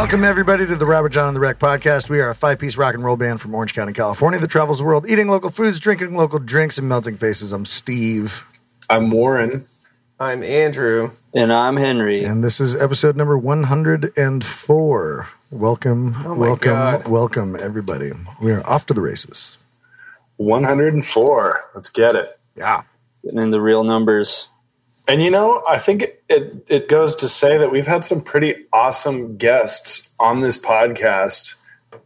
[0.00, 2.08] Welcome, everybody, to the Robert John and the Wreck podcast.
[2.08, 4.78] We are a five piece rock and roll band from Orange County, California that travels
[4.78, 7.52] the world eating local foods, drinking local drinks, and melting faces.
[7.52, 8.46] I'm Steve,
[8.88, 9.66] I'm Warren.
[10.18, 11.10] I'm Andrew.
[11.34, 12.24] And I'm Henry.
[12.24, 15.28] and this is episode number 104.
[15.50, 17.06] Welcome, Oh welcome, God.
[17.06, 18.10] welcome, everybody.
[18.40, 19.58] We are off to the races.
[20.38, 21.64] 104.
[21.74, 22.38] Let's get it.
[22.56, 22.82] Yeah.
[23.22, 24.48] Getting in the real numbers.
[25.08, 28.20] And you know, I think it, it, it goes to say that we've had some
[28.22, 31.54] pretty awesome guests on this podcast.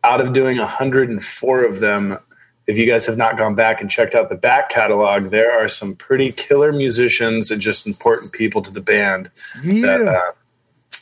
[0.02, 2.18] Out of doing 104 of them,
[2.66, 5.68] if you guys have not gone back and checked out the back catalog, there are
[5.68, 9.30] some pretty killer musicians and just important people to the band
[9.62, 9.98] Yeah.
[9.98, 10.32] that uh,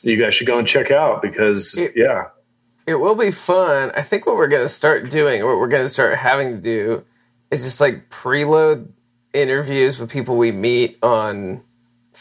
[0.03, 2.25] you guys should go and check out because, It- yeah,
[2.87, 3.93] It will be fun.
[3.95, 6.61] I think what we're going to start doing, what we're going to start having to
[6.61, 7.05] do,
[7.53, 8.89] is just like preload
[9.33, 11.61] interviews with people we meet on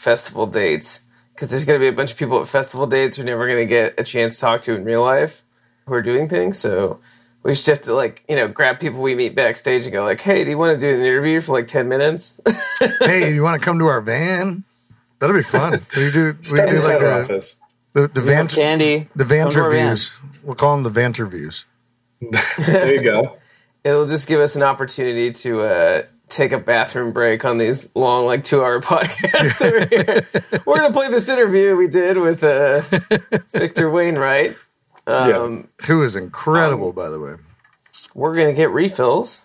[0.02, 1.02] festival dates.
[1.34, 3.60] Because there's going to be a bunch of people at festival dates we're never going
[3.60, 5.42] to get a chance to talk to in real life
[5.86, 6.58] who are doing things.
[6.58, 7.00] So
[7.42, 10.20] we just have to like, you know, grab people we meet backstage and go like,
[10.20, 12.40] hey, do you want to do an interview for like 10 minutes?
[13.00, 14.64] hey, you want to come to our van?
[15.18, 15.86] That'll be fun.
[15.96, 17.56] We do, we do like our a, office.
[17.92, 19.08] the, the van, Candy.
[19.14, 19.96] the Come to our van.
[19.96, 20.10] Vanterviews.
[20.42, 21.64] We'll call them the Vanterviews.
[22.66, 23.38] There you go.
[23.84, 26.02] It'll just give us an opportunity to uh,
[26.32, 30.28] take a bathroom break on these long, like two hour podcasts over here.
[30.64, 32.82] We're going to play this interview we did with uh,
[33.52, 34.56] Victor Wainwright.
[35.06, 37.34] Um, Who is incredible, by the way.
[38.14, 39.44] We're going to get refills.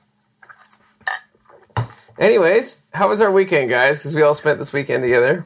[2.19, 3.99] Anyways, how was our weekend, guys?
[3.99, 5.45] Because we all spent this weekend together.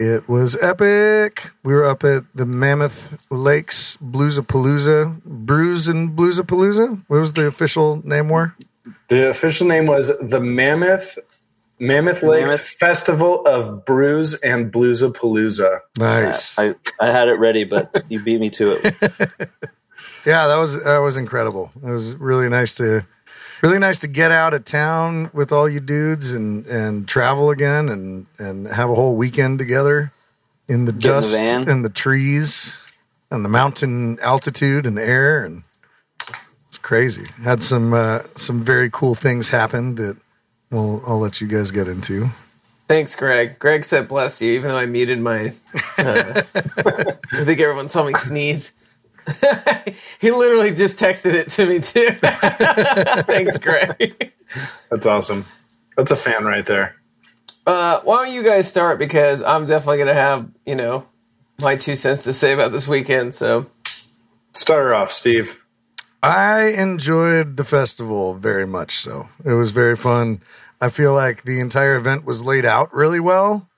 [0.00, 1.50] It was epic.
[1.64, 7.04] We were up at the Mammoth Lakes Bluesapalooza, Brews and Bluesapalooza.
[7.08, 8.28] What was the official name?
[8.28, 8.54] War?
[9.08, 11.18] The official name was the Mammoth
[11.78, 12.68] Mammoth Lakes Mammoth.
[12.68, 15.80] Festival of Brews and Bluesapalooza.
[15.98, 16.58] Nice.
[16.58, 18.84] I, I had it ready, but you beat me to it.
[20.26, 21.70] yeah, that was that was incredible.
[21.76, 23.06] It was really nice to
[23.62, 27.88] really nice to get out of town with all you dudes and and travel again
[27.88, 30.12] and and have a whole weekend together
[30.68, 32.82] in the in the dust and the trees
[33.30, 35.77] and the mountain altitude and air and it's
[36.88, 37.26] crazy.
[37.44, 40.16] Had some uh, some very cool things happen that
[40.70, 42.30] well I'll let you guys get into.
[42.86, 43.58] Thanks, Greg.
[43.58, 45.52] Greg said bless you, even though I muted my.
[45.98, 48.72] Uh, I think everyone saw me sneeze.
[50.18, 52.08] he literally just texted it to me, too.
[53.24, 54.32] Thanks, Greg.
[54.88, 55.44] That's awesome.
[55.98, 56.96] That's a fan right there.
[57.66, 58.98] Uh, why don't you guys start?
[58.98, 61.04] Because I'm definitely going to have, you know,
[61.58, 63.34] my two cents to say about this weekend.
[63.34, 63.66] So,
[64.54, 65.62] Start her off, Steve.
[66.22, 69.28] I enjoyed the festival very much so.
[69.44, 70.42] It was very fun.
[70.80, 73.68] I feel like the entire event was laid out really well.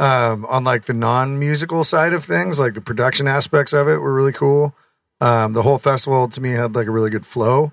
[0.00, 4.14] Um, on like the non-musical side of things, like the production aspects of it were
[4.14, 4.74] really cool.
[5.20, 7.72] Um, the whole festival to me had like a really good flow,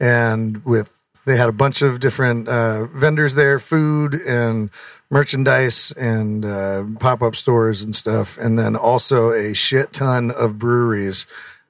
[0.00, 4.70] and with they had a bunch of different uh, vendors there, food and
[5.10, 11.24] merchandise and uh, pop-up stores and stuff, and then also a shit ton of breweries.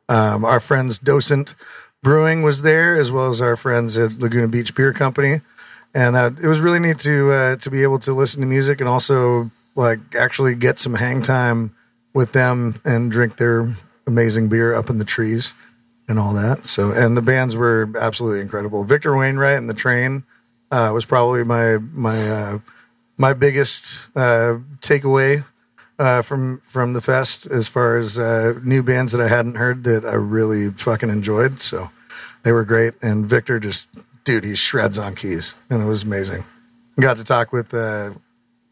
[0.09, 1.55] Um, our friends Docent
[2.03, 5.43] Brewing was there, as well as our friends at Laguna Beach Beer Company,
[5.95, 8.81] and that it was really neat to uh, to be able to listen to music
[8.81, 11.75] and also like actually get some hang time
[12.15, 15.55] with them and drink their amazing beer up in the trees
[16.09, 16.67] and all that.
[16.67, 18.83] So, and the bands were absolutely incredible.
[18.85, 20.25] Victor Wainwright and the Train
[20.71, 22.59] uh, was probably my my uh,
[23.19, 25.45] my biggest uh, takeaway
[26.01, 29.85] uh, from from the fest as far as uh, new bands that I hadn't heard
[29.85, 31.61] that I really fucking enjoyed.
[31.61, 31.91] So
[32.43, 33.87] they were great, and Victor just
[34.25, 36.45] dude, he shreds on keys, and it was amazing.
[36.99, 38.13] Got to talk with uh,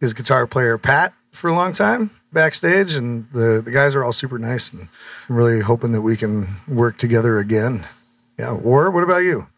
[0.00, 4.12] his guitar player Pat for a long time backstage, and the the guys are all
[4.12, 4.88] super nice, and
[5.28, 7.84] I'm really hoping that we can work together again.
[8.38, 9.48] Yeah, War, what about you?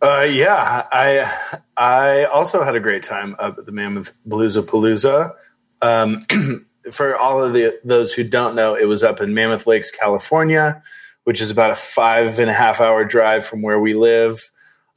[0.00, 5.34] Uh, yeah, I I also had a great time up at the Mammoth Bluesapalooza.
[5.82, 6.26] Um,
[6.90, 10.82] for all of the those who don't know, it was up in Mammoth Lakes, California,
[11.24, 14.50] which is about a five and a half hour drive from where we live.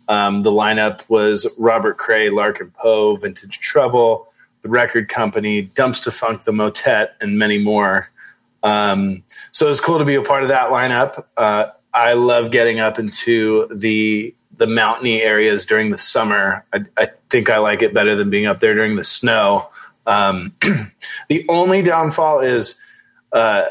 [0.08, 4.28] Um, the lineup was Robert Cray, Larkin Poe, Vintage Trouble,
[4.62, 8.10] the record company, Dumpstaphunk, the Motet, and many more.
[8.64, 11.24] Um, so it was cool to be a part of that lineup.
[11.38, 16.66] Uh, I love getting up into the the mountainy areas during the summer.
[16.74, 19.70] I, I think I like it better than being up there during the snow.
[20.10, 20.54] Um,
[21.30, 22.82] the only downfall is
[23.32, 23.66] uh,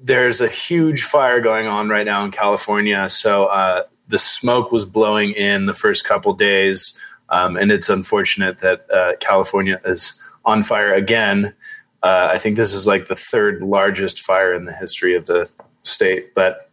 [0.00, 3.08] there's a huge fire going on right now in California.
[3.08, 8.58] So uh, the smoke was blowing in the first couple days, um, and it's unfortunate
[8.58, 11.54] that uh, California is on fire again.
[12.02, 15.48] Uh, I think this is like the third largest fire in the history of the
[15.84, 16.68] state, but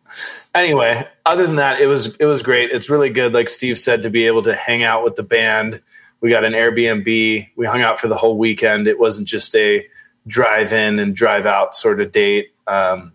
[0.56, 2.72] anyway, other than that, it was it was great.
[2.72, 5.82] It's really good, like Steve said, to be able to hang out with the band.
[6.22, 7.50] We got an Airbnb.
[7.56, 8.88] We hung out for the whole weekend.
[8.88, 9.86] It wasn't just a
[10.28, 12.50] drive in and drive out sort of date.
[12.68, 13.12] Um,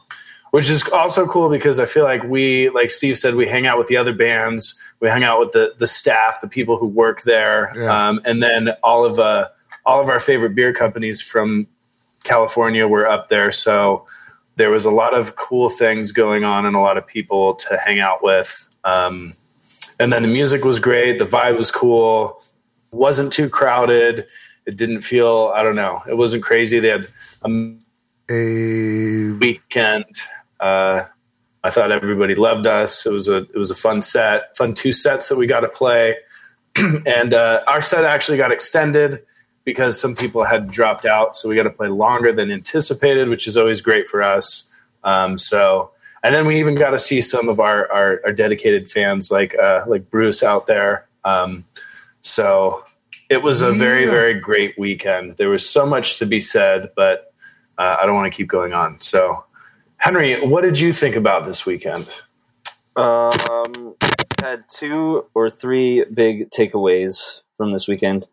[0.53, 3.77] which is also cool because I feel like we, like Steve said, we hang out
[3.77, 7.23] with the other bands, we hang out with the the staff, the people who work
[7.23, 8.09] there, Yeah.
[8.09, 9.49] um, and then all of uh,
[9.85, 11.67] all of our favorite beer companies from
[12.23, 13.50] California were up there.
[13.50, 14.07] So
[14.55, 17.77] there was a lot of cool things going on and a lot of people to
[17.77, 18.69] hang out with.
[18.85, 19.35] Um,
[19.99, 22.41] and then the music was great, the vibe was cool,
[22.94, 24.26] wasn't too crowded.
[24.67, 26.79] It didn't feel, I don't know, it wasn't crazy.
[26.79, 27.08] They had
[27.43, 27.75] a
[28.31, 30.06] A weekend.
[30.58, 31.05] Uh,
[31.62, 33.06] I thought everybody loved us.
[33.06, 35.69] It was a it was a fun set, fun two sets that we got to
[35.69, 36.17] play,
[37.06, 39.25] and uh, our set actually got extended
[39.64, 43.49] because some people had dropped out, so we got to play longer than anticipated, which
[43.49, 44.70] is always great for us.
[45.05, 45.90] Um, so,
[46.23, 49.55] and then we even got to see some of our our, our dedicated fans, like
[49.56, 51.06] uh, like Bruce out there.
[51.25, 51.64] Um,
[52.25, 52.85] so
[53.31, 54.11] it was a very Yeah.
[54.11, 55.37] very great weekend.
[55.37, 57.32] There was so much to be said, but
[57.79, 59.00] uh, I don't want to keep going on.
[59.00, 59.44] So,
[59.99, 62.09] Henry, what did you think about this weekend?
[62.97, 63.94] Um,
[64.41, 68.26] had two or three big takeaways from this weekend.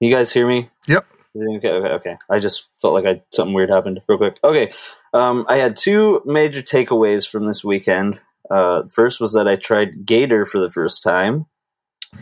[0.00, 0.70] You guys hear me?
[0.86, 1.06] Yep.
[1.36, 2.16] Okay, okay, okay.
[2.30, 4.38] I just felt like I something weird happened real quick.
[4.42, 4.72] Okay,
[5.12, 8.20] um, I had two major takeaways from this weekend.
[8.50, 11.46] Uh, first was that I tried Gator for the first time.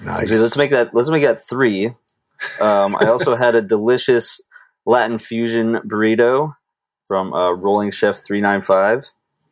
[0.05, 0.23] Nice.
[0.23, 1.87] Actually, let's make that let's make that three.
[2.61, 4.41] Um, I also had a delicious
[4.87, 6.55] Latin fusion burrito
[7.07, 9.07] from uh, Rolling Chef three nine five,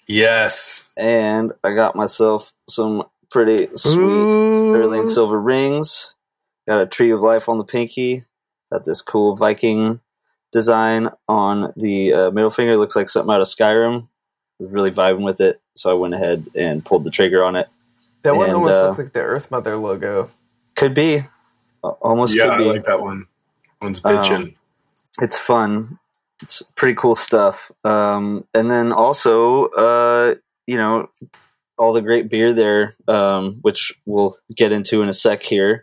[0.06, 0.90] Yes.
[0.96, 4.74] and I got myself some pretty sweet Ooh.
[4.74, 6.14] sterling silver rings.
[6.66, 8.24] Got a tree of life on the pinky.
[8.70, 10.00] Got this cool Viking
[10.52, 12.76] design on the uh, middle finger.
[12.76, 14.08] Looks like something out of Skyrim.
[14.58, 17.68] Was really vibing with it, so I went ahead and pulled the trigger on it.
[18.22, 20.28] That one And, almost uh, looks like the Earth Mother logo.
[20.76, 21.24] Could be,
[21.82, 23.26] almost yeah, could I like that one.
[23.80, 24.56] One's Um, bitching.
[25.20, 25.98] it's fun.
[26.40, 27.70] It's pretty cool stuff.
[27.84, 30.34] Um, and then also, uh,
[30.66, 31.08] you know,
[31.78, 35.82] all the great beer there, um, which we'll get into in a sec here.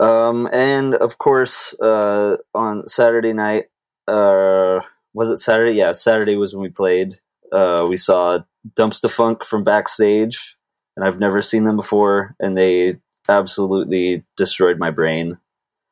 [0.00, 3.66] Um, and of course, uh, on Saturday night,
[4.08, 4.80] uh,
[5.14, 5.72] was it Saturday?
[5.72, 7.16] Yeah, Saturday was when we played.
[7.52, 8.38] Uh, we saw
[8.74, 10.56] Dumpstaphunk from backstage,
[10.96, 12.98] and I've never seen them before, and they
[13.28, 15.38] absolutely destroyed my brain.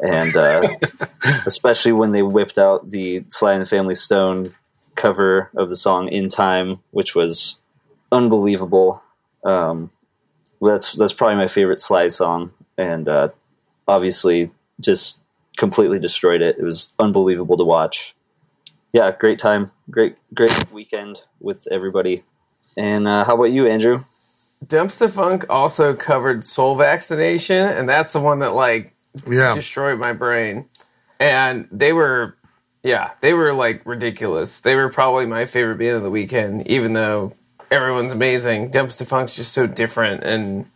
[0.03, 0.69] And uh,
[1.47, 4.55] especially when they whipped out the Sly and the Family Stone
[4.95, 7.59] cover of the song "In Time," which was
[8.13, 9.03] unbelievable.
[9.45, 9.91] Um,
[10.61, 13.29] that's that's probably my favorite Sly song, and uh,
[13.87, 14.51] obviously
[14.81, 15.21] just
[15.57, 16.57] completely destroyed it.
[16.59, 18.15] It was unbelievable to watch.
[18.93, 22.25] Yeah, great time, great great weekend with everybody.
[22.77, 24.01] And uh, how about you, Andrew?
[24.65, 28.95] Dumpstaphunk also covered Soul Vaccination, and that's the one that like
[29.27, 29.55] Yeah.
[29.55, 30.67] destroyed my brain.
[31.19, 32.37] And they were,
[32.83, 34.61] yeah, they were like ridiculous.
[34.61, 37.35] They were probably my favorite band of the weekend, even though
[37.71, 38.71] everyone's amazing.
[38.71, 40.67] Dumpstaphunk's just so different, and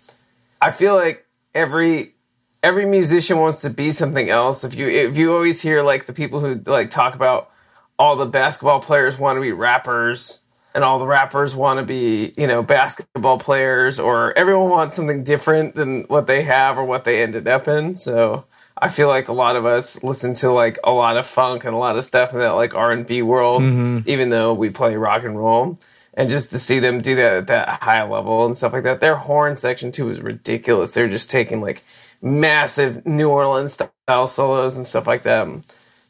[0.60, 2.14] I feel like every
[2.62, 4.64] every musician wants to be something else.
[4.64, 7.50] If you if you always hear like the people who like talk about
[7.98, 10.40] all the basketball players want to be rappers
[10.74, 15.22] and all the rappers want to be, you know, basketball players or everyone wants something
[15.22, 17.94] different than what they have or what they ended up in.
[17.94, 18.44] So
[18.76, 21.74] I feel like a lot of us listen to like a lot of funk and
[21.74, 24.08] a lot of stuff in that like R and B world, mm-hmm.
[24.08, 25.78] even though we play rock and roll.
[26.16, 29.00] And just to see them do that at that high level and stuff like that,
[29.00, 30.90] their horn section too is ridiculous.
[30.90, 31.84] They're just taking like
[32.20, 35.48] massive New Orleans style solos and stuff like that.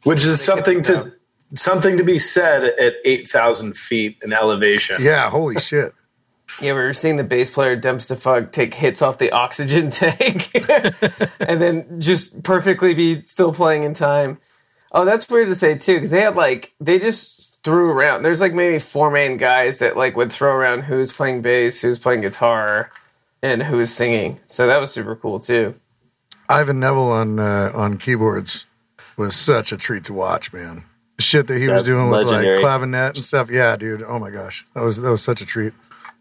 [0.03, 1.13] Which is something to
[1.55, 4.97] something to be said at eight thousand feet in elevation.
[4.99, 5.93] Yeah, holy shit.
[6.61, 10.51] You ever seen the bass player Dumpstaphunk take hits off the oxygen tank
[11.39, 14.37] and then just perfectly be still playing in time?
[14.91, 18.23] Oh, that's weird to say too, because they had like they just threw around.
[18.23, 21.99] There's like maybe four main guys that like would throw around who's playing bass, who's
[21.99, 22.91] playing guitar,
[23.41, 24.39] and who's singing.
[24.45, 25.75] So that was super cool too.
[26.47, 28.65] Ivan Neville on uh, on keyboards
[29.17, 30.83] was such a treat to watch, man.
[31.17, 32.55] The shit that he was That's doing legendary.
[32.55, 33.49] with like clavinet and stuff.
[33.49, 34.03] Yeah, dude.
[34.03, 35.73] Oh my gosh, that was that was such a treat.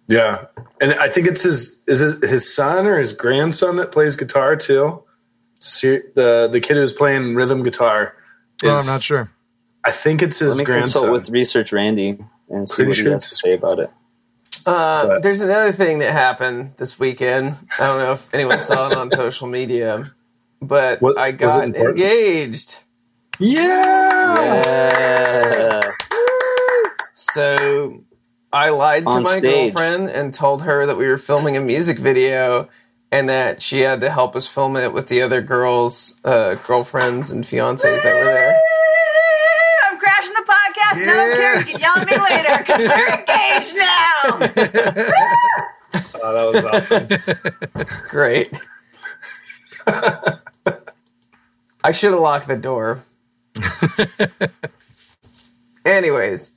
[0.06, 0.44] Yeah,
[0.80, 4.54] and I think it's his is it his son or his grandson that plays guitar
[4.54, 5.02] too.
[5.60, 8.14] Se- The the kid who's playing rhythm guitar.
[8.62, 9.30] Is, Well, I'm not sure.
[9.82, 10.92] I think it's his Let me grandson.
[11.02, 13.90] consult with Research Randy and see Pretty what sure he has to say about it.
[14.66, 17.56] Uh, there's another thing that happened this weekend.
[17.78, 20.12] I don't know if anyone saw it on social media,
[20.62, 21.98] but What- I was it got important?
[21.98, 22.78] engaged.
[23.38, 24.62] Yeah.
[24.64, 25.80] Yeah.
[27.14, 28.04] So
[28.52, 29.72] I lied to On my stage.
[29.72, 32.68] girlfriend and told her that we were filming a music video
[33.10, 37.30] and that she had to help us film it with the other girls, uh, girlfriends
[37.30, 38.56] and fiancés that were there.
[39.90, 41.06] I'm crashing the podcast.
[41.06, 41.58] No one cares.
[41.66, 45.10] You can yell at me later because we're engaged now.
[46.26, 47.86] Oh, that was awesome.
[48.08, 48.50] Great.
[51.84, 53.00] I should have locked the door.
[55.84, 56.52] Anyways,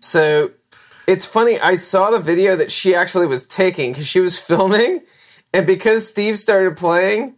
[0.00, 0.50] so
[1.06, 1.58] it's funny.
[1.58, 5.02] I saw the video that she actually was taking because she was filming,
[5.52, 7.34] and because Steve started playing,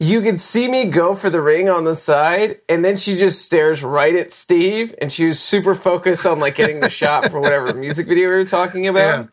[0.00, 3.44] you could see me go for the ring on the side, and then she just
[3.44, 7.40] stares right at Steve, and she was super focused on like getting the shot for
[7.40, 9.24] whatever music video we were talking about.
[9.24, 9.26] Yeah.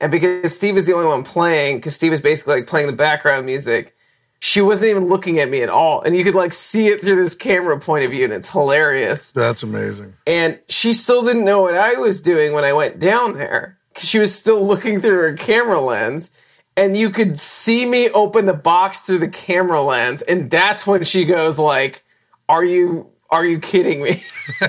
[0.00, 2.92] And because Steve was the only one playing, because Steve was basically like playing the
[2.92, 3.94] background music,
[4.44, 6.02] she wasn't even looking at me at all.
[6.02, 9.32] And you could like see it through this camera point of view, and it's hilarious.
[9.32, 10.16] That's amazing.
[10.26, 13.78] And she still didn't know what I was doing when I went down there.
[13.96, 16.30] She was still looking through her camera lens.
[16.76, 21.04] And you could see me open the box through the camera lens, and that's when
[21.04, 22.02] she goes like,
[22.46, 24.20] "Are you are you kidding me?"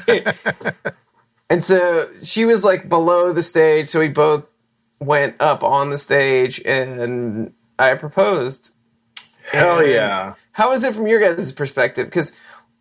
[1.50, 4.46] and so she was like below the stage, so we both
[5.00, 8.72] went up on the stage, and I proposed.
[9.52, 10.36] Hell yeah.
[10.52, 12.08] How is it from your guys' perspective?
[12.08, 12.34] Because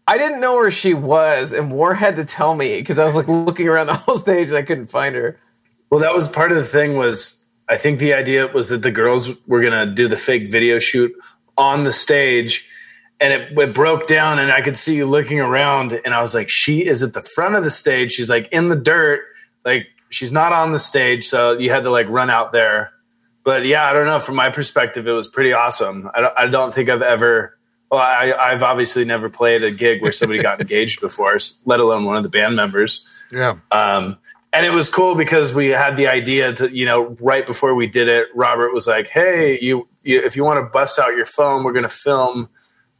[0.06, 3.14] I didn't know where she was, and War had to tell me because I was
[3.14, 5.38] like looking around the whole stage and I couldn't find her.
[5.90, 8.90] Well, that was part of the thing was I think the idea was that the
[8.90, 11.12] girls were going to do the fake video shoot
[11.56, 12.68] on the stage
[13.20, 16.34] and it, it broke down and I could see you looking around and I was
[16.34, 18.12] like, she is at the front of the stage.
[18.12, 19.20] She's like in the dirt.
[19.64, 21.26] Like she's not on the stage.
[21.26, 22.92] So you had to like run out there.
[23.44, 24.20] But yeah, I don't know.
[24.20, 26.10] From my perspective, it was pretty awesome.
[26.14, 27.56] I don't, I don't think I've ever,
[27.90, 32.04] well, I, I've obviously never played a gig where somebody got engaged before, let alone
[32.04, 33.06] one of the band members.
[33.30, 33.56] Yeah.
[33.70, 34.18] Um,
[34.54, 37.86] and it was cool because we had the idea to, you know, right before we
[37.86, 41.26] did it, Robert was like, "Hey, you, you if you want to bust out your
[41.26, 42.48] phone, we're going to film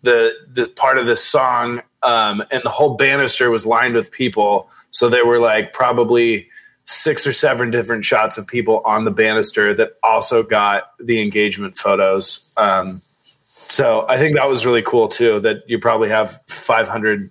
[0.02, 4.68] the the part of this song." Um, and the whole banister was lined with people,
[4.90, 6.50] so there were like probably
[6.84, 11.76] six or seven different shots of people on the banister that also got the engagement
[11.76, 12.52] photos.
[12.56, 13.00] Um,
[13.46, 15.40] so I think that was really cool too.
[15.40, 17.30] That you probably have 500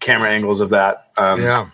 [0.00, 1.08] camera angles of that.
[1.16, 1.66] Um, Yeah.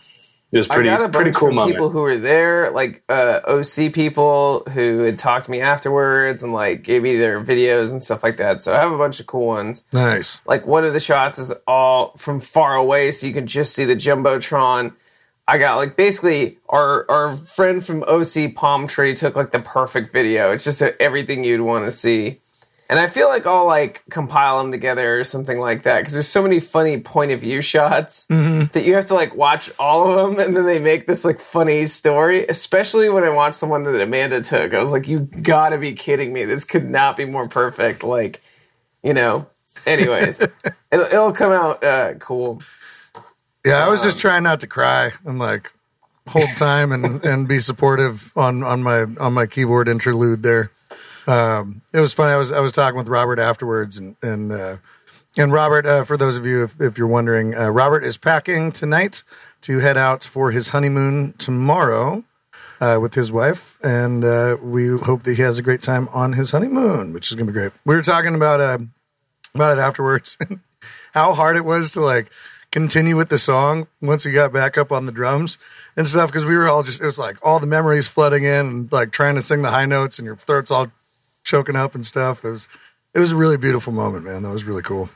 [0.50, 1.76] it was pretty I got a pretty cool from moment.
[1.76, 6.52] people who were there, like uh, OC people who had talked to me afterwards and
[6.54, 8.62] like gave me their videos and stuff like that.
[8.62, 9.84] So I have a bunch of cool ones.
[9.92, 10.40] Nice.
[10.46, 13.84] Like one of the shots is all from far away, so you can just see
[13.84, 14.92] the jumbotron.
[15.48, 20.12] I got like basically our our friend from OC Palm Tree took like the perfect
[20.12, 20.52] video.
[20.52, 22.40] It's just everything you'd want to see.
[22.90, 26.28] And I feel like I'll like compile them together or something like that because there's
[26.28, 28.26] so many funny point of view shots
[28.72, 31.40] that you have to like watch all of them and then they make this like
[31.40, 32.46] funny story.
[32.46, 35.92] Especially when I watched the one that Amanda took, I was like, "You gotta be
[35.94, 36.44] kidding me!
[36.44, 38.42] This could not be more perfect." Like,
[39.02, 39.46] you know.
[39.86, 40.40] Anyways,
[40.92, 42.60] it'll, it'll come out uh, cool.
[43.64, 45.72] Yeah, I was just trying not to cry and like
[46.28, 50.70] hold time and, and be supportive on, on my on my keyboard interlude there.
[51.26, 52.32] Um, it was funny.
[52.32, 54.76] I was I was talking with Robert afterwards, and and uh,
[55.36, 58.72] and Robert, uh, for those of you if, if you're wondering, uh, Robert is packing
[58.72, 59.22] tonight
[59.62, 62.24] to head out for his honeymoon tomorrow
[62.80, 66.32] uh, with his wife, and uh, we hope that he has a great time on
[66.32, 67.72] his honeymoon, which is gonna be great.
[67.84, 68.78] We were talking about uh,
[69.54, 70.38] about it afterwards,
[71.12, 72.30] how hard it was to like
[72.70, 75.58] continue with the song once we got back up on the drums
[75.96, 78.66] and stuff because we were all just it was like all the memories flooding in
[78.66, 80.88] and like trying to sing the high notes and your throat's all
[81.44, 82.44] choking up and stuff.
[82.44, 82.68] It was
[83.14, 84.42] it was a really beautiful moment, man.
[84.42, 85.08] That was really cool.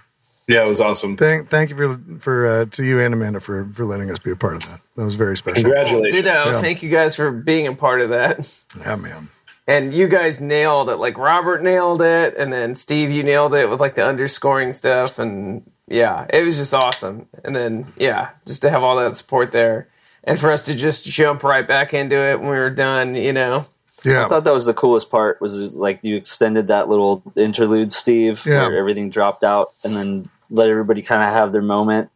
[0.48, 1.16] Yeah, it was awesome.
[1.16, 4.30] Thank thank you for for uh, to you and Amanda for for letting us be
[4.30, 4.80] a part of that.
[4.96, 5.62] That was very special.
[5.62, 6.22] Congratulations.
[6.22, 6.30] Ditto.
[6.34, 6.60] Yeah.
[6.60, 8.50] Thank you guys for being a part of that.
[8.80, 9.28] Yeah, man.
[9.68, 10.96] And you guys nailed it.
[10.96, 15.20] Like Robert nailed it, and then Steve, you nailed it with like the underscoring stuff,
[15.20, 17.26] and yeah, it was just awesome.
[17.44, 19.88] And then yeah, just to have all that support there,
[20.24, 23.32] and for us to just jump right back into it when we were done, you
[23.32, 23.66] know.
[24.04, 24.24] Yeah.
[24.24, 28.44] I thought that was the coolest part was like you extended that little interlude, Steve,
[28.44, 28.66] Yeah.
[28.66, 32.10] where everything dropped out, and then let everybody kind of have their moment.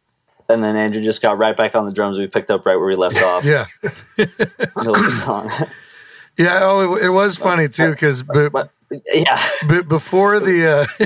[0.49, 2.17] And then Andrew just got right back on the drums.
[2.17, 3.45] We picked up right where we left off.
[3.45, 3.65] Yeah.
[4.17, 5.49] the song.
[6.37, 6.59] Yeah.
[6.61, 8.69] Oh, it, it was funny too because but
[9.13, 11.05] yeah, B- before the uh,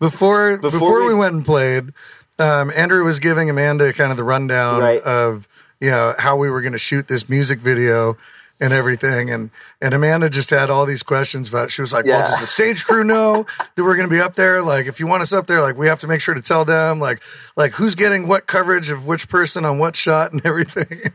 [0.00, 1.92] before, before Before we, we- went and played,
[2.38, 5.02] um, Andrew was giving Amanda kind of the rundown Right.
[5.02, 5.46] of
[5.80, 8.16] you know how we were going to shoot this music video
[8.62, 11.70] and everything, and and Amanda just had all these questions about.
[11.70, 14.34] She was like, "Well, does the stage crew know that we're going to be up
[14.34, 14.60] there?
[14.60, 16.64] Like, if you want us up there, like we have to make sure to tell
[16.66, 17.22] them, like
[17.56, 21.12] like who's getting what coverage of which person on what shot and everything."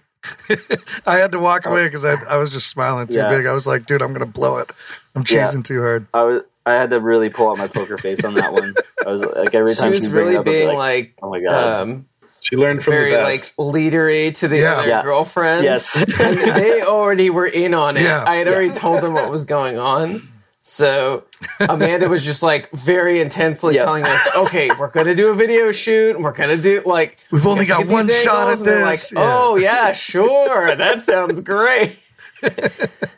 [1.05, 3.29] I had to walk away because I, I was just smiling too Yeah.
[3.29, 3.45] big.
[3.45, 4.69] I was like, dude, I'm gonna blow it.
[5.15, 6.07] I'm cheesing too hard.
[6.15, 8.74] I was I had to really pull out my poker face on that one.
[9.05, 11.29] I was like every She time was she'd bring really up, being like, like, "Oh
[11.29, 12.05] my god!" um,
[12.41, 13.57] She learned from very the like best.
[13.57, 14.74] leadery to the Yeah.
[14.77, 15.03] other Yeah.
[15.03, 15.63] girlfriends.
[15.63, 15.95] Yes.
[16.19, 18.03] and they already were in on it.
[18.03, 18.24] Yeah.
[18.25, 20.27] I had already told them what was going on.
[20.67, 21.25] So
[21.60, 23.84] Amanda was just like very intensely Yeah.
[23.86, 26.19] telling us, "Okay, we're gonna do a video shoot.
[26.19, 28.67] We're gonna do like We've only we have to got one shot angles," at and
[28.67, 29.13] they're this.
[29.13, 32.00] Like, oh yeah, sure, that sounds great.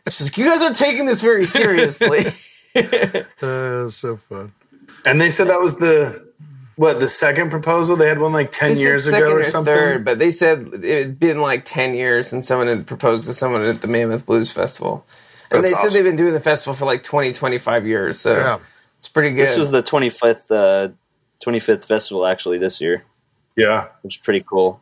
[0.09, 2.25] She's like, you guys are taking this very seriously.
[3.41, 4.53] Uh, so fun.
[5.05, 6.25] And they said that was the
[6.75, 7.95] what the second proposal.
[7.95, 9.73] They had one like ten They years ago or or something.
[9.73, 13.33] Third, but they said it had been like ten years since someone had proposed to
[13.33, 15.05] someone at the Mammoth Blues Festival,
[15.51, 18.19] and That's they said they've been doing the festival for like 20, 25 years.
[18.19, 18.59] So Yeah.
[18.97, 19.47] it's pretty good.
[19.47, 20.91] this was the 25th uh,
[21.43, 23.03] 25th festival actually this year,
[23.55, 24.81] Yeah, which is pretty cool.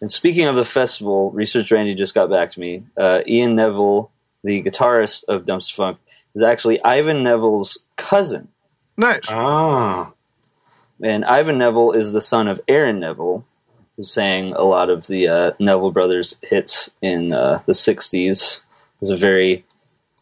[0.00, 2.84] And speaking of the festival, Research Randy just got back to me.
[2.96, 4.10] Uh, Ian Neville,
[4.42, 5.98] the guitarist of Dumpstaphunk,
[6.34, 8.48] is actually Ivan Neville's cousin.
[8.96, 9.22] Nice.
[9.30, 10.12] ah,
[11.02, 13.44] And Ivan Neville is the son of Aaron Neville,
[13.96, 18.60] who sang a lot of the uh, Neville Brothers hits in uh, the 60s.
[19.00, 19.64] Has a very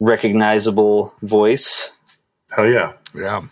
[0.01, 1.93] recognizable voice.
[2.53, 2.93] hell yeah!
[3.15, 3.43] Yeah.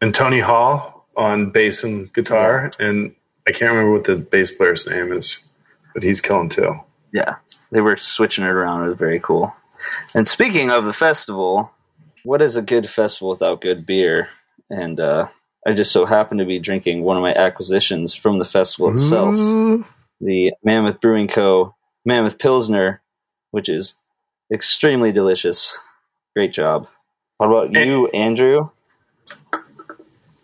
[0.00, 3.14] And Tony Hall on bass and guitar, and
[3.48, 5.38] I can't remember what the bass player's name is,
[5.94, 6.74] but he's killing too.
[7.12, 7.36] Yeah,
[7.70, 8.84] they were switching it around.
[8.84, 9.54] It was very cool.
[10.14, 11.70] And speaking of the festival,
[12.24, 14.28] what is a good festival without good beer?
[14.70, 15.28] And uh,
[15.66, 19.36] I just so happen to be drinking one of my acquisitions from the festival itself,
[19.36, 19.86] Ooh.
[20.20, 21.74] the Mammoth Brewing Co.
[22.04, 23.00] Mammoth Pilsner,
[23.50, 23.94] which is
[24.52, 25.78] extremely delicious.
[26.34, 26.88] Great job.
[27.38, 28.70] What about you, Andrew?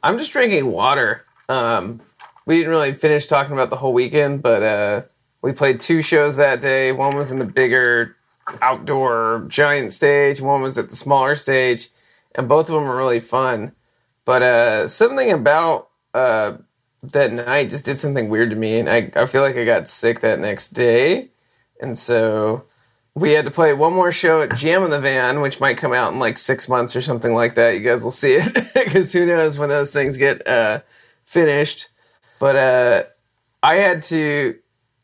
[0.03, 1.25] I'm just drinking water.
[1.49, 2.01] Um,
[2.47, 5.03] we didn't really finish talking about the whole weekend, but uh,
[5.43, 6.93] we played two shows that day.
[6.93, 8.17] One was in the bigger
[8.61, 11.89] outdoor giant stage, one was at the smaller stage,
[12.35, 13.73] and both of them were really fun.
[14.25, 16.55] But uh, something about uh,
[17.03, 19.89] that night just did something weird to me, and I, I feel like I got
[19.89, 21.31] sick that next day.
[21.81, 22.65] And so
[23.15, 25.93] we had to play one more show at Jam in the Van, which might come
[25.93, 27.75] out in like six months or something like that.
[27.75, 30.81] You guys will see it because who knows when those things get uh,
[31.25, 31.89] finished.
[32.39, 33.03] But uh,
[33.63, 34.59] I had to.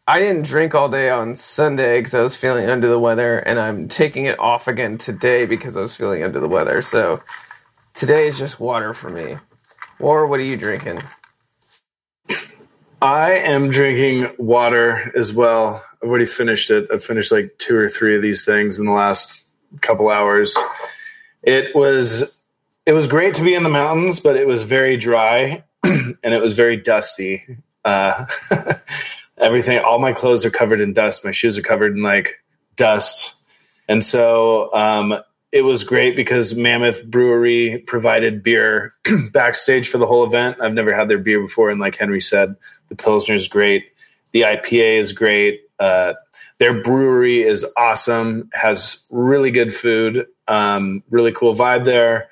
[0.06, 3.58] I didn't drink all day on Sunday because I was feeling under the weather, and
[3.58, 6.82] I'm taking it off again today because I was feeling under the weather.
[6.82, 7.22] So
[7.94, 9.38] today is just water for me.
[9.98, 11.00] Or what are you drinking?
[13.00, 15.82] I am drinking water as well.
[16.02, 16.86] I've already finished it.
[16.92, 19.44] I've finished like two or three of these things in the last
[19.80, 20.54] couple hours.
[21.42, 22.38] It was
[22.84, 26.42] it was great to be in the mountains, but it was very dry and it
[26.42, 27.58] was very dusty.
[27.86, 28.26] Uh,
[29.38, 31.24] everything, all my clothes are covered in dust.
[31.24, 32.42] My shoes are covered in like
[32.76, 33.34] dust,
[33.88, 35.18] and so um,
[35.52, 38.92] it was great because Mammoth Brewery provided beer
[39.32, 40.58] backstage for the whole event.
[40.60, 42.56] I've never had their beer before, and like Henry said,
[42.88, 43.84] the Pilsner is great.
[44.32, 45.60] The IPA is great.
[45.78, 46.14] Uh,
[46.58, 48.48] their brewery is awesome.
[48.52, 50.26] Has really good food.
[50.48, 52.28] Um, really cool vibe there.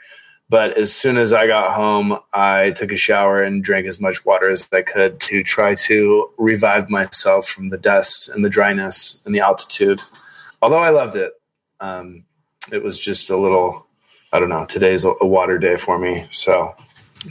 [0.52, 4.26] But as soon as I got home, I took a shower and drank as much
[4.26, 9.22] water as I could to try to revive myself from the dust and the dryness
[9.24, 10.02] and the altitude.
[10.60, 11.32] Although I loved it,
[11.80, 12.24] um,
[12.70, 13.86] it was just a little.
[14.30, 14.66] I don't know.
[14.66, 16.28] Today's a, a water day for me.
[16.32, 16.74] So,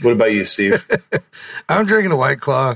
[0.00, 0.84] what about you, Steve?
[1.68, 2.70] I'm drinking a White Claw.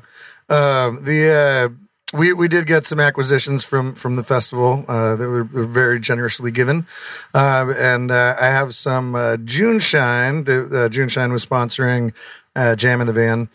[0.49, 5.29] Um, the uh, we we did get some acquisitions from from the festival uh, that
[5.29, 6.87] were, very generously given,
[7.35, 10.45] uh, and uh, I have some uh, June Shine.
[10.45, 12.13] The uh, June Shine was sponsoring
[12.55, 13.49] uh, Jam in the Van.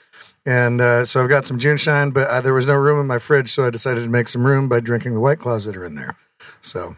[0.43, 3.05] And uh, so I've got some June Shine, but uh, there was no room in
[3.05, 5.77] my fridge, so I decided to make some room by drinking the White Claws that
[5.77, 6.17] are in there.
[6.61, 6.95] So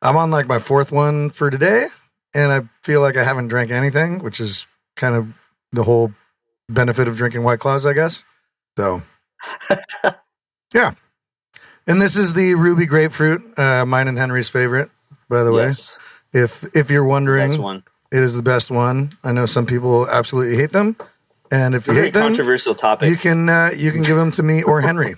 [0.00, 1.88] I'm on like my fourth one for today,
[2.32, 4.66] and I feel like I haven't drank anything, which is
[4.96, 5.28] kind of
[5.72, 6.14] the whole
[6.70, 8.24] benefit of drinking White Claws, I guess.
[8.78, 9.02] So,
[10.74, 10.92] yeah.
[11.86, 14.90] And this is the ruby grapefruit, uh, mine and Henry's favorite,
[15.28, 15.64] by the way.
[15.64, 16.00] Yes,
[16.32, 17.84] If if you're it's the wondering, best one.
[18.10, 19.16] it is the best one.
[19.22, 20.96] I know some people absolutely hate them,
[21.50, 23.08] and if you Very hate them, controversial topic.
[23.10, 25.14] you can uh, you can give them to me or Henry.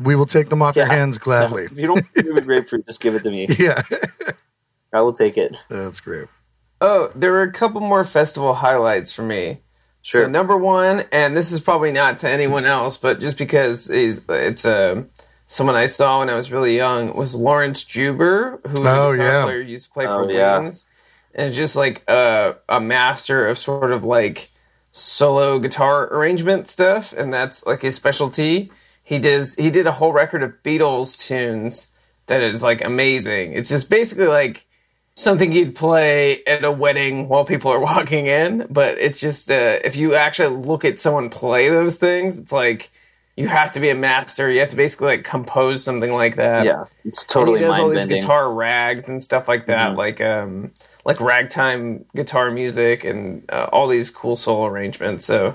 [0.00, 1.64] We will take them off your hands gladly.
[1.66, 3.46] if you don't give me grapefruit, just give it to me.
[3.58, 3.82] Yeah,
[4.92, 5.56] I will take it.
[5.68, 6.26] that's great.
[6.80, 9.60] Oh, there were a couple more festival highlights for me.
[10.02, 10.24] Sure.
[10.24, 14.24] So number one, and this is probably not to anyone else, but just because he's
[14.28, 15.02] it's uh,
[15.46, 19.16] someone I saw when I was really young was Laurence Juber, who was Oh, a
[19.16, 19.44] guitar yeah.
[19.44, 20.58] player used to play Oh, for yeah.
[20.58, 20.86] Wings,
[21.34, 24.50] and just like a a master of sort of like
[24.92, 28.72] solo guitar arrangement stuff, and that's like his specialty.
[29.02, 31.88] He does he did a whole record of Beatles tunes
[32.26, 33.52] that is like amazing.
[33.52, 34.66] It's just basically like
[35.16, 39.78] something you'd play at a wedding while people are walking in, but it's just uh,
[39.84, 42.90] if you actually look at someone play those things, it's like
[43.36, 44.50] you have to be a master.
[44.50, 46.64] You have to basically like compose something like that.
[46.66, 48.18] Yeah, it's And totally he does all these bending.
[48.18, 49.96] guitar rags and stuff like that, Mhm.
[49.96, 50.72] like um,
[51.04, 55.24] like ragtime guitar music and uh, all these cool solo arrangements.
[55.24, 55.54] So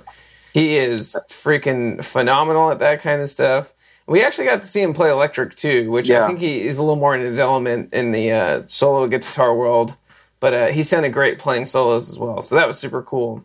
[0.54, 3.74] he is freaking phenomenal at that kind of stuff.
[4.08, 6.84] We actually got to see him play electric too, which I think he is a
[6.84, 9.96] little more in his element in the uh, solo guitar world.
[10.40, 13.44] But uh, he sounded great playing solos as well, so that was super cool.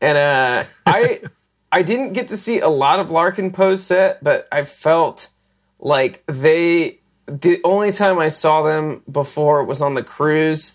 [0.00, 1.20] And uh, I
[1.72, 5.28] I didn't get to see a lot of Larkin Poe's set, but I felt
[5.78, 10.72] like they the only time I saw them before was on the cruise,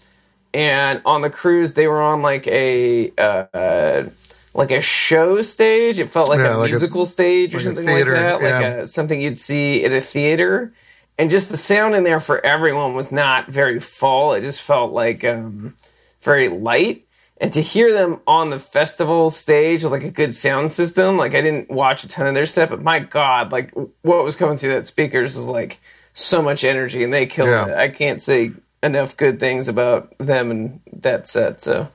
[0.54, 4.10] and on the cruise they were on like a uh, uh,
[4.54, 6.00] like a show stage.
[6.00, 8.60] It felt like Yeah, a like a- musical stage or like something like that, yeah.
[8.60, 10.74] like a, something you'd see at a theater.
[11.18, 14.34] And just the sound in there for everyone was not very full.
[14.34, 15.76] It just felt like um,
[16.22, 17.06] very light.
[17.39, 21.36] And to hear them on the festival stage with like a good sound system, like
[21.36, 24.56] I didn't watch a ton of their set, but my God, like what was coming
[24.58, 25.80] through that speakers was like
[26.13, 27.66] so much energy, and they killed Yeah.
[27.68, 27.78] it.
[27.78, 31.60] I can't say enough good things about them and that set.
[31.62, 31.89] So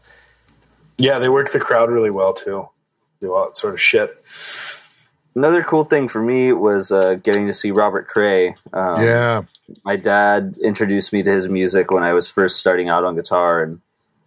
[0.98, 2.68] Yeah, they work the crowd really well too.
[3.20, 4.10] Do all that sort of shit.
[5.34, 8.56] Another cool thing for me was uh, getting to see Robert Cray.
[8.72, 9.42] Um, yeah.
[9.84, 13.62] my dad introduced me to his music when I was first starting out on guitar,
[13.62, 13.80] and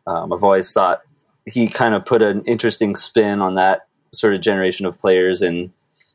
[0.07, 1.01] um, I've always thought
[1.45, 5.73] he kind of put an interesting spin on that sort of generation of players in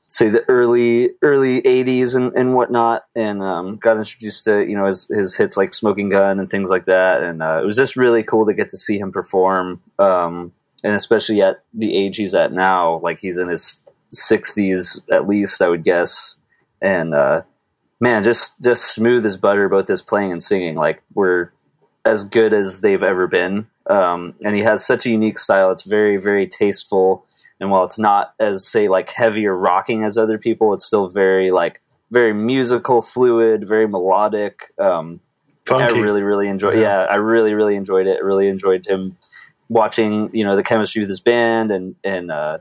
[0.08, 4.86] say the early early 80s and, and whatnot and um, got introduced to you know
[4.86, 7.96] his, his hits like smoking gun and things like that and uh, it was just
[7.96, 10.52] really cool to get to see him perform um,
[10.84, 13.82] and especially at the age he's at now like he's in his
[14.14, 16.36] 60s at least i would guess
[16.80, 17.42] and uh,
[18.00, 20.74] man, just just smooth as butter, both his playing and singing.
[20.74, 21.50] Like we're
[22.04, 23.66] as good as they've ever been.
[23.88, 25.70] Um, and he has such a unique style.
[25.70, 27.25] It's very very tasteful.
[27.60, 31.08] And while it's not as say like heavy or rocking as other people, it's still
[31.08, 34.72] very like very musical, fluid, very melodic.
[34.78, 35.20] Um,
[35.70, 36.78] I really really enjoyed.
[36.78, 37.02] Yeah.
[37.02, 37.06] Yeah.
[37.10, 38.18] I really really enjoyed it.
[38.18, 39.16] I really enjoyed him
[39.68, 40.30] watching.
[40.34, 42.58] You know the chemistry with his band and and uh,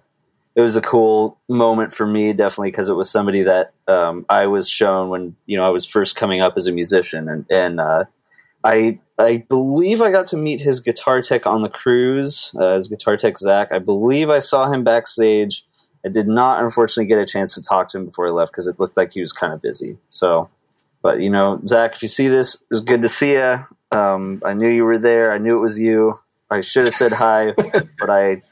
[0.56, 4.48] it was a cool moment for me, definitely because it was somebody that um, I
[4.48, 7.80] was shown when you know I was first coming up as a musician, and and
[7.80, 8.06] uh,
[8.64, 12.88] I I believe I got to meet his guitar tech on the cruise, uh, his
[12.88, 13.72] guitar tech Zach.
[13.72, 15.66] I believe I saw him backstage.
[16.06, 18.68] I did not, unfortunately, get a chance to talk to him before he left because
[18.68, 19.98] it looked like he was kind of busy.
[20.10, 20.50] So,
[21.02, 23.66] but you know, Zach, if you see this, it was good to see you.
[23.92, 25.32] Um, I knew you were there.
[25.32, 26.14] I knew it was you.
[26.52, 27.54] I should have said hi,
[28.00, 28.44] but I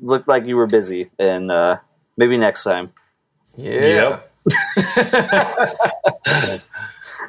[0.00, 1.78] looked like you were busy, and uh,
[2.16, 2.92] maybe next time.
[3.56, 4.20] yeah,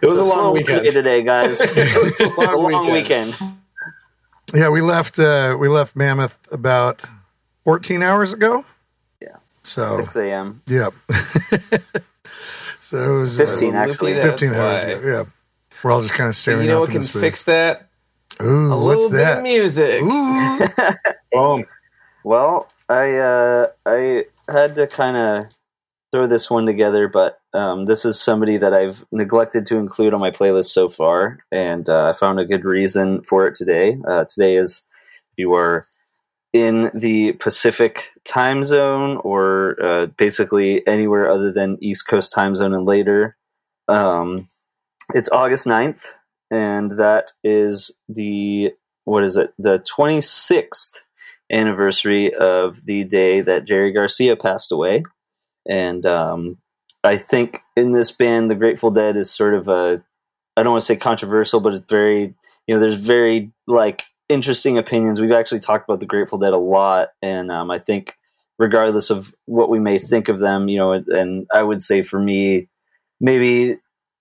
[0.03, 0.83] It was It's a long weekend.
[0.85, 1.61] today, guys.
[1.77, 3.31] It was a long, a long weekend.
[3.31, 3.57] weekend.
[4.53, 7.01] Yeah, we left uh we left Mammoth about
[7.63, 8.65] 14 hours ago.
[9.21, 9.37] Yeah.
[9.63, 10.61] So, Six a.m.
[10.67, 10.93] yep.
[12.79, 14.13] so it was uh, 15 Loopy, actually.
[14.13, 14.89] that's 15 hours why.
[14.91, 15.07] ago.
[15.07, 15.23] Yeah.
[15.83, 16.69] We're all just kind of staring at the end.
[16.69, 17.89] you know up what can this fix that?
[18.41, 19.37] Ooh, A what's little bit that?
[19.37, 20.01] of music.
[21.31, 21.65] Boom.
[22.23, 25.45] Well, I uh, I had to kind of
[26.13, 30.19] throw this one together, but um, this is somebody that I've neglected to include on
[30.19, 33.97] my playlist so far, and uh, I found a good reason for it today.
[34.07, 34.83] Uh, today is
[35.31, 35.85] if you are
[36.53, 42.75] in the Pacific time zone, or uh, basically anywhere other than East Coast time zone
[42.75, 43.35] and later.
[43.87, 44.47] Um,
[45.15, 46.05] it's August 9th,
[46.51, 48.71] and that is the
[49.05, 49.51] what is it?
[49.57, 50.91] The 26th
[51.51, 55.03] anniversary of the day that Jerry Garcia passed away.
[55.67, 56.57] And um,
[57.03, 60.03] I think in this band, the Grateful Dead is sort of a,
[60.55, 62.33] I don't want to say controversial, but it's very,
[62.67, 65.19] you know, there's very like interesting opinions.
[65.19, 67.09] We've actually talked about the Grateful Dead a lot.
[67.21, 68.15] And um, I think
[68.59, 72.19] regardless of what we may think of them, you know, and I would say for
[72.19, 72.69] me,
[73.19, 73.77] maybe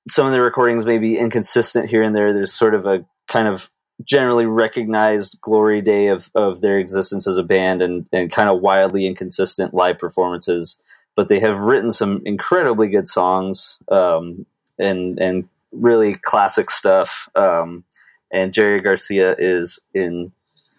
[0.08, 2.32] some of the recordings may be inconsistent here and there.
[2.32, 3.70] There's sort of a kind of
[4.04, 8.60] generally recognized glory day of, of their existence as a band and, and kind of
[8.60, 10.80] wildly inconsistent live performances.
[11.14, 14.46] But they have written some incredibly good songs um,
[14.78, 17.28] and and really classic stuff.
[17.34, 17.84] Um,
[18.32, 20.32] and Jerry Garcia is in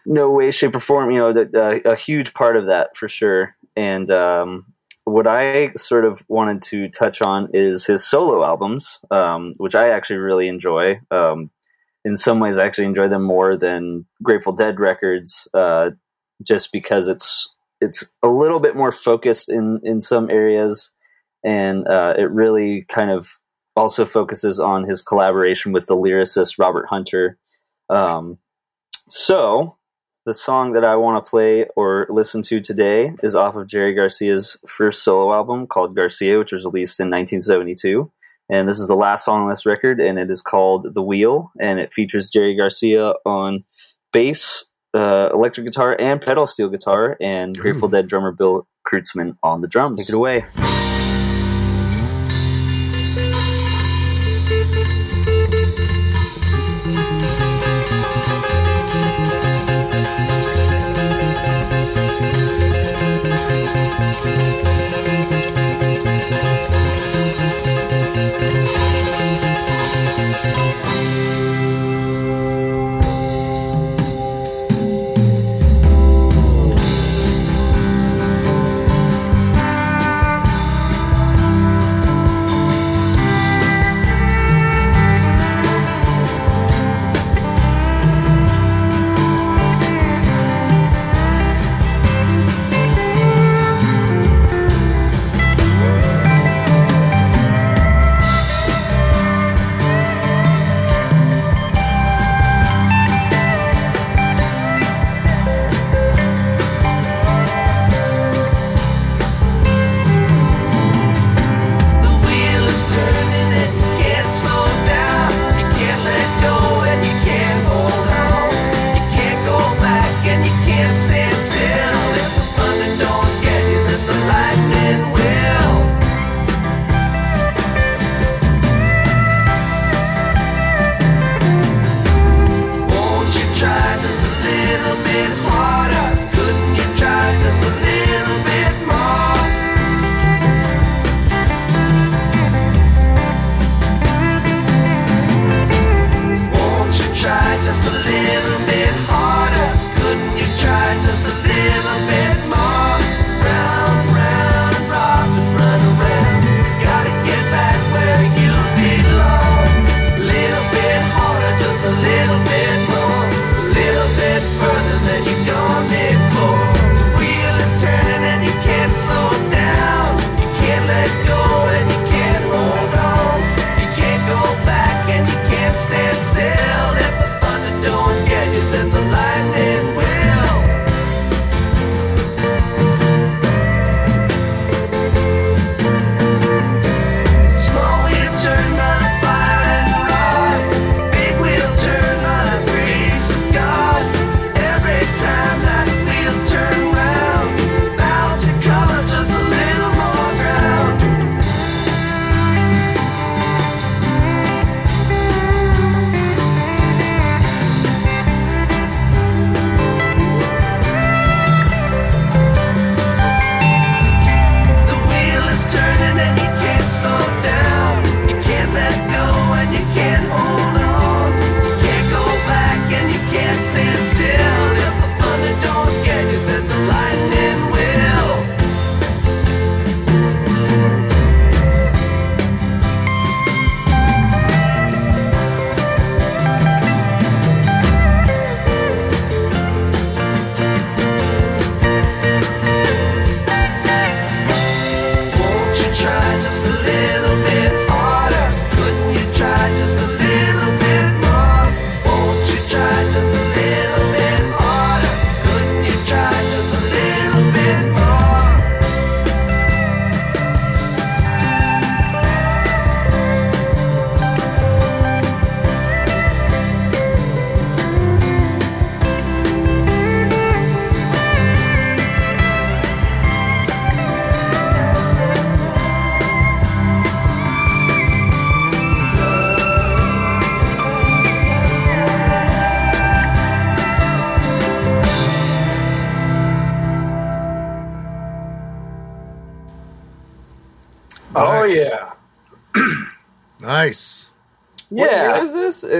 [0.06, 3.56] no way, shape, or form, you know, a, a huge part of that for sure.
[3.76, 4.66] And um,
[5.06, 9.90] what I sort of wanted to touch on is his solo albums, um, which I
[9.90, 11.00] actually really enjoy.
[11.12, 11.52] Um,
[12.06, 15.92] in some ways, I actually enjoy them more than Grateful Dead records, uh,
[16.42, 20.94] just because it's it's a little bit more focused in in some areas,
[21.44, 23.38] and uh, it really kind of
[23.76, 27.38] also focuses on his collaboration with the lyricist Robert Hunter.
[27.90, 28.38] Um,
[29.08, 29.78] so,
[30.26, 33.94] the song that I want to play or listen to today is off of Jerry
[33.94, 38.12] Garcia's first solo album called Garcia, which was released in 1972.
[38.50, 41.52] And this is the last song on this record, and it is called The Wheel,
[41.60, 43.64] and it features Jerry Garcia on
[44.12, 49.62] bass, uh, electric guitar, and pedal steel guitar, and Grateful Dead drummer Bill Kreutzmann on
[49.62, 49.98] the drums.
[49.98, 50.46] Take it away.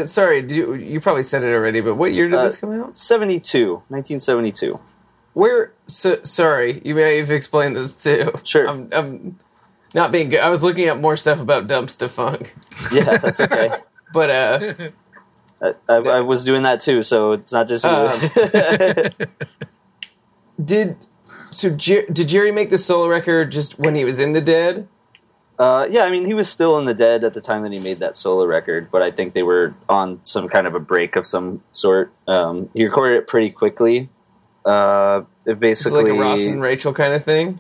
[0.04, 2.58] Uh, sorry, do you, you probably said it already, but what year did Uh, this
[2.58, 2.96] come out?
[2.96, 4.80] 72, 1972.
[5.34, 5.74] Where?
[5.88, 8.32] So, sorry, you may have explained this too.
[8.44, 8.68] Sure.
[8.68, 9.40] I'm, I'm
[9.94, 10.40] not being good.
[10.42, 12.50] I was looking at more stuff about Dumpstaphunk,
[12.92, 13.72] Yeah, that's okay.
[14.14, 14.74] but uh,
[15.62, 17.90] I, I, I was doing that too, so it's not just you.
[17.90, 19.28] Um,
[20.64, 20.98] did
[21.52, 21.70] so?
[21.72, 24.88] Jer- did Jerry make the solo record just when he was in the Dead?
[25.60, 27.80] Uh, yeah, I mean, he was still in the dead at the time that he
[27.80, 31.16] made that solo record, but I think they were on some kind of a break
[31.16, 32.12] of some sort.
[32.28, 34.10] Um, he recorded it pretty quickly.
[34.66, 37.60] Uh, it It's basically, like a Ross and Rachel kind of thing.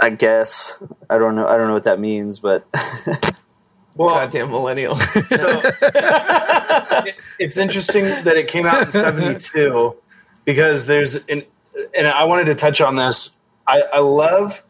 [0.00, 1.48] I guess I don't know.
[1.48, 2.64] I don't know what that means, but
[3.98, 4.94] Well, Goddamn millennial.
[5.00, 5.60] so
[7.40, 9.96] it's interesting that it came out in 72
[10.44, 11.42] because there's an,
[11.96, 13.36] and I wanted to touch on this.
[13.66, 14.62] I, I love,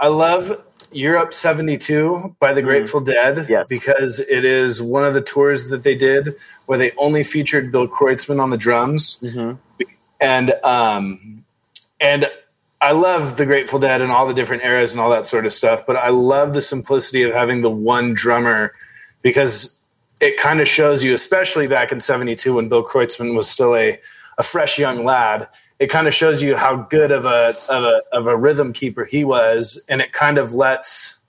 [0.00, 0.60] I love
[0.94, 3.68] Europe 72 by the Grateful Dead Yes.
[3.68, 7.88] because it is one of the tours that they did where they only featured Bill
[7.88, 9.18] Kreutzmann on the drums.
[10.20, 11.44] And, um,
[12.00, 12.30] and
[12.80, 15.52] I love the Grateful Dead and all the different eras and all that sort of
[15.52, 18.72] stuff, but I love the simplicity of having the one drummer
[19.22, 19.80] because
[20.20, 23.98] it kind of shows you, especially back in 72 when Bill Kreutzmann was still a,
[24.38, 25.48] a fresh young lad,
[25.78, 29.04] it kind of shows you how good of a, of a, of a rhythm keeper
[29.04, 29.84] he was.
[29.88, 31.20] And it kind of lets,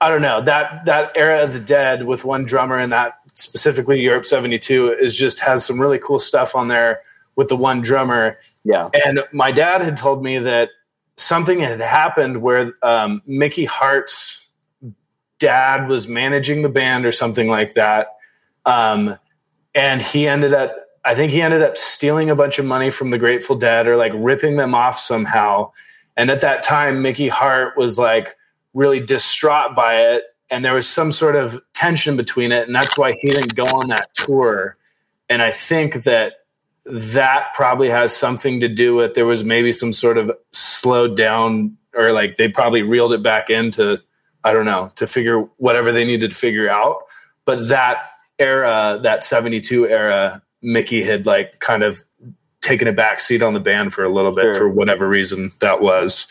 [0.00, 4.00] I don't know, that, that era of the dead with one drummer and that specifically
[4.00, 7.02] Europe 72 is just has some really cool stuff on there
[7.36, 8.38] with the one drummer.
[8.64, 10.70] yeah, And my dad had told me that
[11.16, 14.46] something had happened where um, Mickey Hart's
[15.38, 18.08] dad was managing the band or something like that.
[18.66, 19.18] Um,
[19.74, 23.10] and he ended up, I think he ended up stealing a bunch of money from
[23.10, 25.70] the Grateful Dead or like ripping them off somehow.
[26.16, 28.36] And at that time, Mickey Hart was like
[28.72, 30.24] really distraught by it.
[30.50, 32.66] And there was some sort of tension between it.
[32.66, 34.76] And that's why he didn't go on that tour.
[35.28, 36.34] And I think that
[36.86, 41.76] that probably has something to do with there was maybe some sort of slowed down
[41.94, 43.98] or like they probably reeled it back into
[44.44, 46.98] I don't know to figure whatever they needed to figure out.
[47.46, 52.02] But that era, that 72 era, Mickey had like kind of
[52.62, 54.54] taken a back seat on the band for a little bit Sure.
[54.54, 56.26] for whatever reason that was.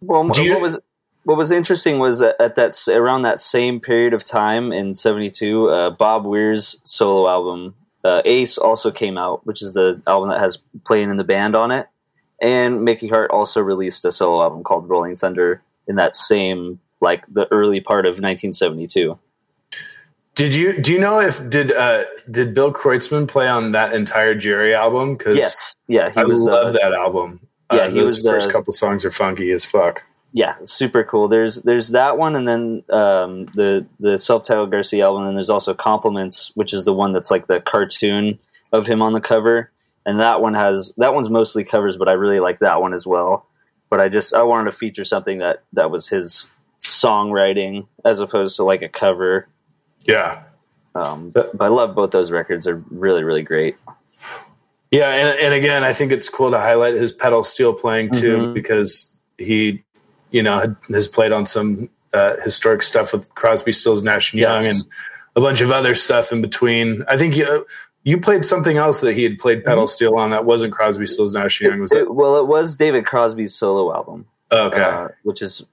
[0.00, 0.78] Well, Do you- what was
[1.24, 5.68] what was interesting was that at that around that same period of time in '72,
[5.68, 10.38] uh, Bob Weir's solo album uh, Ace also came out, which is the album that
[10.40, 11.86] has playing in the band on it,
[12.40, 17.26] and Mickey Hart also released a solo album called Rolling Thunder in that same like
[17.26, 19.18] the early part of 1972.
[20.40, 24.34] Did you do you know if did uh did Bill Kreutzmann play on that entire
[24.34, 25.18] Jerry album?
[25.18, 27.46] Because Yes, yeah, he I was love the, that album.
[27.70, 30.02] Yeah, uh, he was the- first couple songs are funky as fuck.
[30.32, 31.28] yeah, super cool.
[31.28, 35.50] There's there's that one, and then um, the the self titled Garcia album, and there's
[35.50, 38.38] also Compliments, which is the one that's like the cartoon
[38.72, 39.70] of him on the cover,
[40.06, 43.06] and that one has that one's mostly covers, but I really like that one as
[43.06, 43.44] well.
[43.90, 48.56] But I just I wanted to feature something that that was his songwriting as opposed
[48.56, 49.46] to like a cover.
[50.06, 50.42] Yeah.
[50.94, 53.76] Um, but, but I love both those records; are really really great.
[54.90, 58.38] Yeah, and, and again, I think it's cool to highlight his pedal steel playing too,
[58.38, 58.54] Mhm.
[58.54, 59.84] because he,
[60.32, 64.64] you know, has played on some uh, historic stuff with Crosby, Stills, Nash and Young,
[64.64, 64.74] Yes.
[64.80, 64.84] and
[65.36, 67.04] a bunch of other stuff in between.
[67.06, 67.64] I think you
[68.02, 71.34] you played something else that he had played pedal steel on that wasn't Crosby, Stills,
[71.34, 71.80] Nash and Young.
[71.80, 74.26] Was It- that well, it was David Crosby's solo album.
[74.50, 74.82] okay?
[74.82, 75.64] uh, which is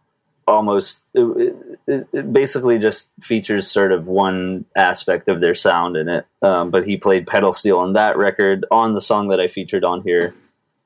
[0.47, 1.55] almost it,
[1.87, 6.25] it, basically just features sort of one aspect of their sound in it.
[6.41, 9.83] Um, but he played pedal steel on that record on the song that I featured
[9.83, 10.33] on here,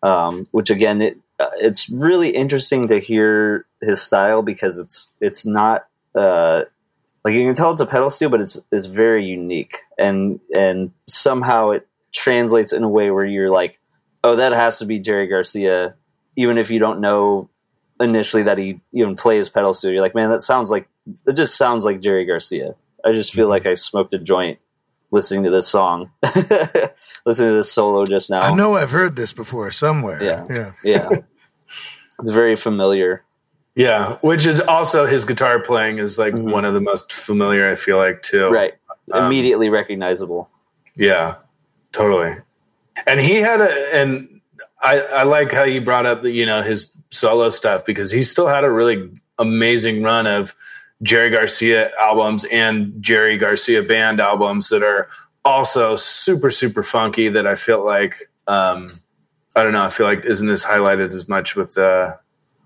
[0.02, 5.46] um, which again it uh, it's really interesting to hear his style because it's it's
[5.46, 5.88] not.
[6.14, 6.64] Uh,
[7.24, 10.92] like you can tell it's a pedal steel, but it's it's very unique, and and
[11.08, 13.80] somehow it translates in a way where you're like,
[14.24, 15.96] oh, that has to be Jerry Garcia,
[16.36, 17.50] even if you don't know
[18.02, 19.92] initially that he even plays pedal steel.
[19.92, 20.88] You're like, man, that sounds like
[21.28, 22.76] it just sounds like Jerry Garcia.
[23.06, 24.60] I just feel like I smoked a joint
[25.12, 26.12] listening to this song,
[27.26, 28.42] listening to this solo just now.
[28.42, 30.22] I know I've heard this before somewhere.
[30.24, 30.46] Yeah.
[30.50, 30.72] Yeah.
[30.84, 31.10] Yeah,
[32.20, 33.24] it's very familiar.
[33.76, 36.52] Yeah, which is also his guitar playing is like Mhm.
[36.52, 37.72] one of the most familiar.
[37.72, 38.50] I feel like too.
[38.50, 38.74] Right,
[39.14, 40.50] Um, immediately recognizable.
[40.96, 41.36] Yeah,
[41.94, 42.36] totally.
[43.08, 44.42] And he had a, and
[44.84, 46.92] I, I like how you brought up the, you know, his
[47.22, 50.56] solo stuff because he still had a really amazing run of
[51.04, 55.08] Jerry Garcia albums and Jerry Garcia band albums that are
[55.46, 58.90] also super, super funky that I feel like, um,
[59.56, 62.16] I don't know, I feel like isn't as highlighted as much with, uh,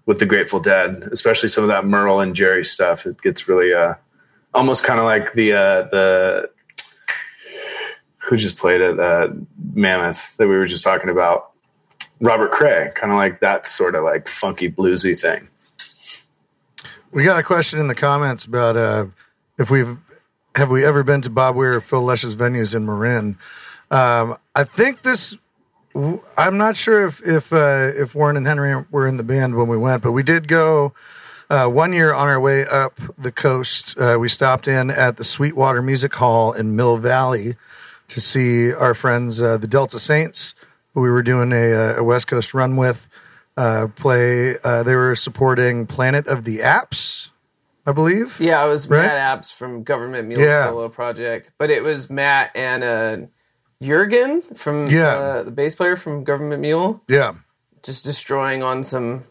[0.05, 3.05] with the Grateful Dead, especially some of that Merle and Jerry stuff.
[3.05, 3.95] It gets really, uh,
[4.53, 6.49] almost kind of like the, uh, the,
[8.17, 9.29] who just played at uh,
[9.73, 11.51] Mammoth that we were just talking about,
[12.21, 15.47] Robert Cray, kind of like that sort of like funky bluesy thing.
[17.11, 19.05] We got a question in the comments about uh,
[19.57, 19.97] if we've
[20.55, 23.37] have we ever been to Bob Weir or Phil Lesh's venues in Marin.
[23.91, 25.37] Um, I think this.
[26.37, 29.67] I'm not sure if if uh, if Warren and Henry were in the band when
[29.67, 30.93] we went, but we did go
[31.47, 35.23] Uh, one year on our way up the coast, uh, we stopped in at the
[35.23, 37.55] Sweetwater Music Hall in Mill Valley
[38.07, 40.55] to see our friends, uh, the Delta Saints,
[40.95, 43.07] we were doing a, uh, a West Coast run with,
[43.57, 44.57] uh, play.
[44.63, 47.29] Uh, they were supporting Planet of the Abts,
[47.85, 48.39] I believe.
[48.39, 49.05] Yeah, it was Right?
[49.05, 50.65] Matt Abts from Government Mule Yeah.
[50.69, 53.17] solo project, but it was Matt and uh,
[53.81, 55.07] Jorgen from Yeah.
[55.15, 57.33] uh, the bass player from Government Mule, Yeah.
[57.83, 59.23] just destroying on some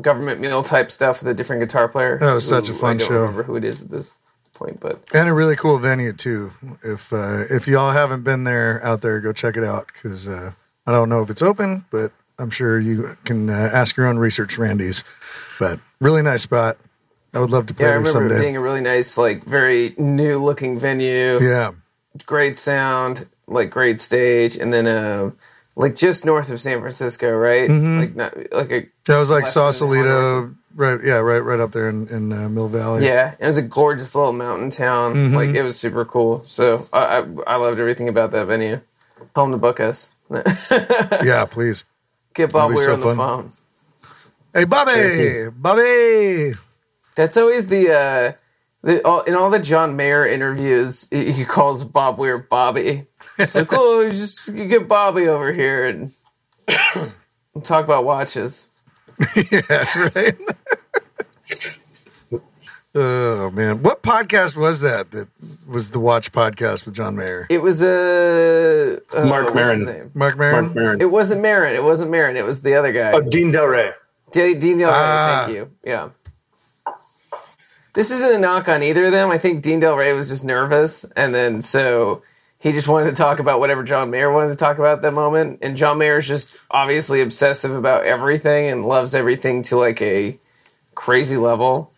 [0.00, 2.18] Government Mule type stuff with a different guitar player.
[2.18, 3.20] That was such a who- fun I don't show.
[3.20, 4.16] remember who it is at this
[4.54, 6.52] point, but and a really cool venue too.
[6.82, 10.52] If uh, if y'all haven't been there out there, go check it out because uh,
[10.86, 14.18] I don't know if it's open, but I'm sure you can uh, ask your own
[14.18, 15.04] research, Randy's.
[15.58, 16.78] But really nice spot.
[17.34, 18.40] I would love to play yeah, I there someday.
[18.40, 21.38] being a really nice, like very new looking venue.
[21.40, 21.72] yeah,
[22.26, 25.30] great sound, like great stage, and then uh,
[25.76, 27.70] like just north of San Francisco, right?
[27.70, 31.00] Like not like a that was like Less than an Sausalito, right?
[31.02, 33.06] Yeah, right, right up there in, in uh, Mill Valley.
[33.06, 33.34] yeah.
[33.38, 35.32] It was a gorgeous little mountain town.
[35.32, 36.42] Like it was super cool.
[36.46, 38.80] So I, I I loved everything about that venue.
[39.34, 40.11] Tell them to book us.
[40.32, 41.44] Yeah.
[41.50, 41.84] Please,
[42.34, 43.16] Get Bob Weir so on the fun.
[43.16, 43.52] phone.
[44.54, 46.54] hey, Bobby, Bobby.
[47.14, 48.32] That's always the uh
[48.82, 53.06] the, all, in all the John Mayer interviews, he, he calls Bob Weir Bobby.
[53.38, 56.12] It's like, oh, just you get Bobby over here and
[57.62, 58.68] talk about watches.
[59.36, 60.36] yeah, right.
[62.94, 65.12] Oh man, what podcast was that?
[65.12, 65.28] That
[65.66, 69.84] was the Watch podcast with John Mayer, It was a uh, Marc what's Maron.
[69.84, 70.10] name?
[70.14, 70.64] Marc Maron.
[70.66, 71.00] Marc Maron.
[71.00, 71.74] It wasn't Marin.
[71.74, 72.36] It wasn't Marin.
[72.36, 73.12] It was the other guy.
[73.12, 73.92] Oh, Dean Delray.
[74.32, 74.90] D- Dean Delray.
[74.92, 75.42] Ah.
[75.46, 75.70] Thank you.
[75.82, 76.10] Yeah.
[77.94, 79.30] This isn't a knock on either of them.
[79.30, 82.22] I think Dean Delray was just nervous, and then so
[82.58, 85.12] he just wanted to talk about whatever John Mayer wanted to talk about at that
[85.12, 85.58] moment.
[85.62, 90.38] And John Mayer is just obviously obsessive about everything and loves everything to like a
[90.94, 91.91] crazy level.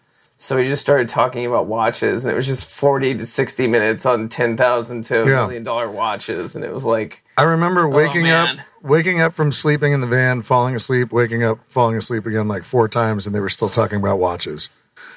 [0.44, 4.04] So we just started talking about watches, and it was just forty to sixty minutes
[4.04, 5.36] on ten thousand to a Yeah.
[5.36, 7.24] million dollar watches, and it was like.
[7.38, 8.64] I remember waking up, Oh, man.
[8.82, 12.62] waking up from sleeping in the van, falling asleep, waking up, falling asleep again like
[12.62, 14.68] four times, and they were still talking about watches.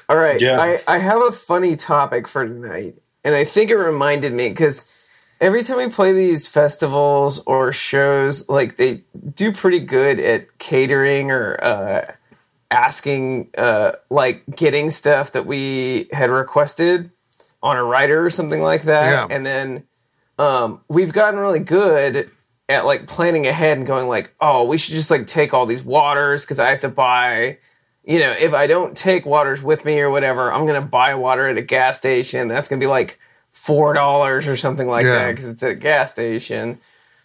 [0.07, 0.39] All right.
[0.39, 0.61] Yeah.
[0.61, 2.95] I, I have a funny topic for tonight.
[3.25, 4.88] And I think it reminded me because
[5.41, 9.03] every time we play these festivals or shows, like they
[9.36, 12.13] do pretty good at catering or uh,
[12.72, 17.11] asking, uh, like getting stuff that we had requested
[17.63, 19.30] on a writer or something like that.
[19.30, 19.36] Yeah.
[19.36, 19.84] And then
[20.38, 22.30] um, we've gotten really good
[22.70, 25.84] at like planning ahead and going like, oh, we should just like take all these
[25.84, 27.57] waters because I have to buy
[28.03, 31.49] you know, if I don't take waters with me or whatever, I'm gonna buy water
[31.49, 32.47] at a gas station.
[32.47, 33.20] That's gonna be like
[33.51, 35.15] four dollars or something like Yeah.
[35.26, 36.80] that because it's at a gas station.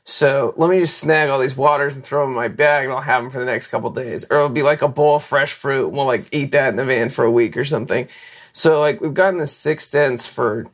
[0.05, 2.93] So let me just snag all these waters and throw them in my bag, and
[2.93, 4.25] I'll have them for the next couple days.
[4.31, 6.77] Or it'll be like a bowl of fresh fruit, and we'll like eat that in
[6.77, 8.09] the van for a week or something.
[8.53, 10.67] So like we've gotten the sixth sense for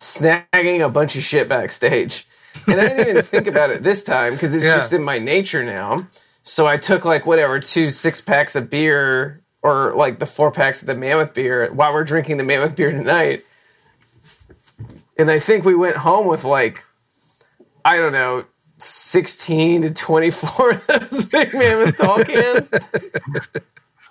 [0.00, 2.26] snagging a bunch of shit backstage.
[2.66, 4.76] And I didn't even think about it this time because it's Yeah.
[4.76, 6.06] just in my nature now.
[6.42, 10.80] So I took like whatever two six packs of beer or like the four packs
[10.80, 13.44] of the Mammoth beer while we're drinking the Mammoth beer tonight.
[15.18, 16.82] And I think we went home with like
[17.84, 18.44] I don't know,
[18.82, 22.70] sixteen to twenty four of those big Mammoth tall cans.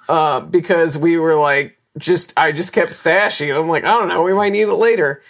[0.10, 3.58] uh, because we were like just I just kept stashing.
[3.58, 5.22] I'm like I don't know, we might need it later.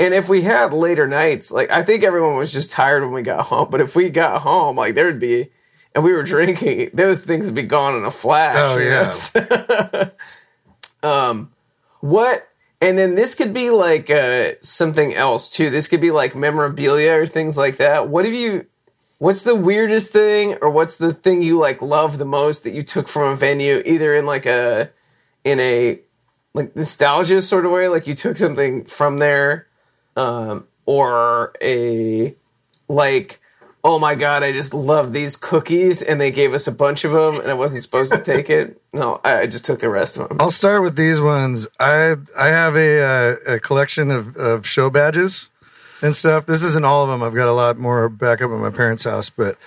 [0.00, 3.22] And if we had later nights, like I think everyone was just tired when we
[3.22, 3.68] got home.
[3.70, 5.50] But if we got home, like there'd be,
[5.94, 9.32] and we were drinking, those things would be gone in a flash.
[9.34, 10.10] Oh, yeah.
[11.02, 11.50] um,
[12.00, 12.48] what?
[12.80, 15.68] And then this could be like uh, something else too.
[15.68, 18.08] This could be like memorabilia or things like that.
[18.08, 18.66] What have you?
[19.18, 22.82] What's the weirdest thing, or what's the thing you like love the most that you
[22.82, 24.90] took from a venue, either in like a,
[25.44, 26.00] in a,
[26.54, 29.66] like nostalgia sort of way, like you took something from there,
[30.16, 32.34] um, or a
[32.88, 33.40] like
[33.84, 37.12] oh my god i just love these cookies and they gave us a bunch of
[37.12, 40.16] them and i wasn't supposed to take it no i, I just took the rest
[40.16, 41.68] of them I'll start with these ones.
[41.78, 45.50] I I have a uh, a collection of, of show badges
[46.02, 46.46] and stuff.
[46.46, 47.22] This isn't all of them.
[47.22, 49.58] I've got a lot more back up at my parents' house, but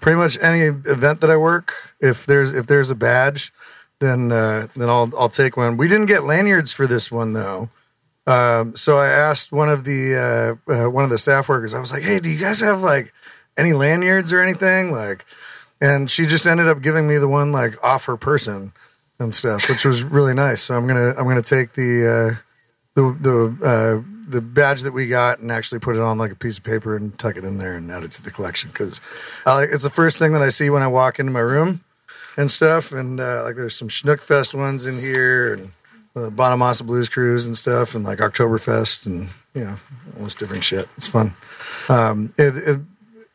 [0.00, 3.52] pretty much any event that I work, if there's if there's a badge,
[4.00, 5.76] then uh, then I'll I'll take one.
[5.76, 7.70] We didn't get lanyards for this one though.
[8.26, 11.74] Um, so I asked one of the uh, uh, one of the staff workers.
[11.74, 13.12] I was like, "Hey, do you guys have like
[13.56, 15.24] any lanyards or anything?" Like,
[15.80, 18.72] and she just ended up giving me the one like off her person
[19.18, 20.62] and stuff, which was really nice.
[20.62, 22.36] So I'm gonna I'm gonna take the uh,
[22.94, 26.36] the the uh, the badge that we got and actually put it on like a
[26.36, 29.00] piece of paper and tuck it in there and add it to the collection because
[29.46, 31.82] it's the first thing that I see when I walk into my room
[32.36, 32.92] and stuff.
[32.92, 35.72] And uh, like there's some Schnook Fest ones in here and
[36.14, 39.76] the Bonamassa Blues Cruise and stuff, and like Oktoberfest and you know
[40.16, 40.88] all this different shit.
[40.96, 41.34] It's fun.
[41.88, 42.80] Um, it, it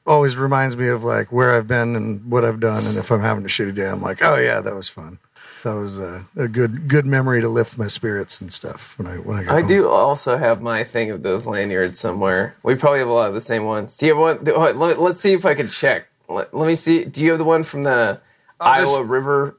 [0.05, 3.21] always reminds me of like where I've been and what I've done, and if I'm
[3.21, 5.19] having a shitty day, I'm like, oh yeah, that was fun.
[5.63, 9.15] That was a, a good good memory to lift my spirits and stuff when I
[9.17, 9.67] when I got I home.
[9.69, 12.55] do also have my thing of those lanyards somewhere.
[12.63, 13.95] We probably have a lot of the same ones.
[13.95, 14.77] Do you have one?
[14.77, 16.07] Let, let's see if I can check.
[16.27, 17.05] Let, let me see.
[17.05, 18.19] Do you have the one from the
[18.59, 19.55] Oh, this- Iowa River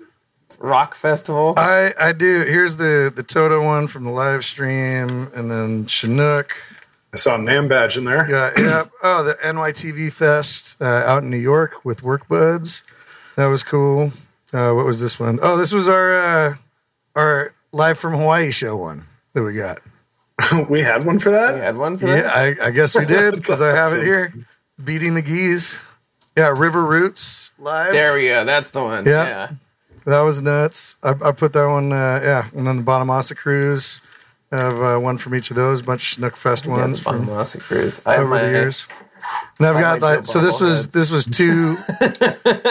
[0.59, 1.55] Rock Festival?
[1.57, 2.43] I I do.
[2.43, 6.53] Here's the the Toto one from the live stream, and then Chinook.
[7.15, 8.29] I saw a name badge in there.
[8.29, 8.85] Yeah, yeah.
[9.03, 12.83] Oh, the NYTV Fest uh, out in New York with Work Buds.
[13.37, 14.13] That was cool.
[14.55, 15.41] Uh, what was this one?
[15.43, 16.57] Oh, this was our uh,
[17.17, 19.81] our live from Hawaii show one that we got.
[20.71, 21.55] we had one for that.
[21.55, 22.61] We had one for Yeah, that?
[22.61, 24.33] I, I guess we did because I have it here.
[24.83, 25.85] Beating the Geese.
[26.37, 27.93] Yeah, River Roots live.
[27.93, 28.45] There we go.
[28.45, 29.05] That's the one.
[29.07, 29.25] Yeah.
[29.25, 29.51] Yeah.
[30.05, 30.97] That was nuts.
[31.03, 31.93] I, I put that one.
[31.93, 34.01] Uh, yeah, and then the Bonamassa Cruise.
[34.53, 35.83] I have uh, one from each of those.
[35.83, 38.05] bunch of Snook Fest Yeah, ones the from Bonamassa Cruise.
[38.07, 38.87] I have over my, the years.
[39.59, 40.93] And I've got like so this was bobbleheads.
[40.93, 41.77] this was two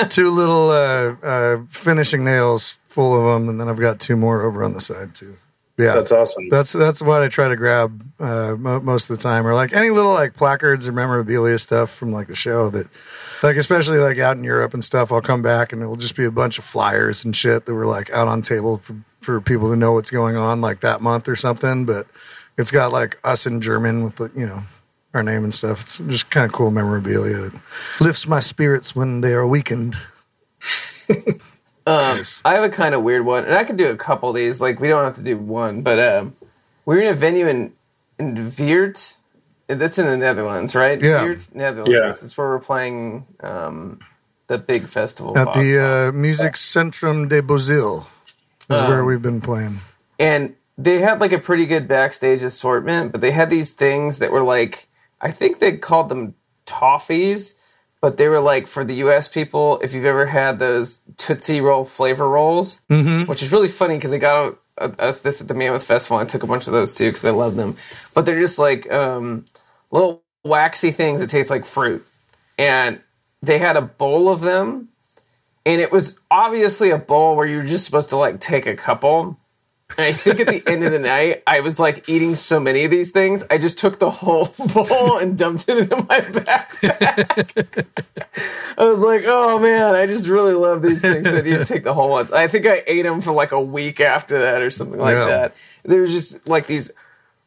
[0.10, 4.42] two little uh, uh, finishing nails full of them, and then I've got two more
[4.44, 5.36] over on the side too.
[5.76, 6.50] Yeah, That's awesome.
[6.50, 9.74] that's that's what I try to grab uh, mo- most of the time, or like
[9.74, 12.88] any little like placards or memorabilia stuff from like the show that,
[13.42, 15.12] like especially like out in Europe and stuff.
[15.12, 17.88] I'll come back and it'll just be a bunch of flyers and shit that were
[17.88, 21.28] like out on table for for people to know what's going on like that month
[21.28, 21.86] or something.
[21.86, 22.06] But
[22.56, 24.64] it's got like us in German with the, you know
[25.14, 25.82] our name and stuff.
[25.84, 27.46] It's just kind of cool memorabilia.
[27.46, 27.54] It
[28.00, 29.96] lifts my spirits when they are weakened.
[31.86, 34.36] Um, I have a kind of weird one, and I could do a couple of
[34.38, 34.62] these.
[34.62, 36.34] Like we don't have to do one, but um,
[36.86, 37.74] we were in a venue in
[38.18, 39.18] in Weert.
[39.68, 41.02] That's in the Netherlands, right?
[41.02, 41.24] Yeah.
[41.24, 41.92] Weert, Netherlands.
[41.94, 42.06] Yeah.
[42.08, 44.00] That's where we're playing um,
[44.48, 45.38] the big festival.
[45.38, 48.06] At boss the uh, Music Centrum de Bosuil
[48.70, 49.80] is Um, where we've been playing.
[50.18, 54.32] and they had like a pretty good backstage assortment, but they had these things that
[54.32, 54.88] were like
[55.24, 56.36] I think they called them
[56.68, 57.56] toffees,
[58.02, 59.28] but they were like for the U.S.
[59.30, 59.80] people.
[59.82, 62.82] If you've ever had those Tootsie Roll flavor rolls,
[63.26, 66.18] which is really funny because they got us this at the Mammoth Festival.
[66.18, 67.78] I took a bunch of those too because I love them,
[68.14, 69.46] but they're just like um,
[69.92, 72.06] little waxy things that taste like fruit,
[72.58, 73.00] and
[73.42, 74.90] they had a bowl of them.
[75.66, 79.38] And it was obviously a bowl where you're just supposed to like take a couple.
[79.98, 82.84] And I think at the end of the night, I was like eating so many
[82.84, 87.86] of these things, I just took the whole bowl and dumped it into my backpack.
[88.78, 91.28] I was like, oh man, I just really love these things.
[91.28, 92.32] I didn't take the whole ones.
[92.32, 95.26] I think I ate them for like a week after that or something like Yeah.
[95.28, 95.56] that.
[95.84, 96.92] They were just like these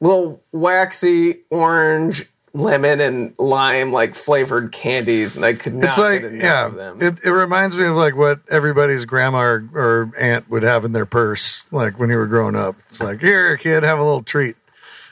[0.00, 6.22] little waxy orange, lemon, and lime like flavored candies, and I could not It's like,
[6.22, 6.98] get enough yeah, of them.
[7.02, 10.92] it, it reminds me of like what everybody's grandma or, or aunt would have in
[10.92, 12.76] their purse, like when you were growing up.
[12.88, 14.56] It's like, here, kid, have a little treat.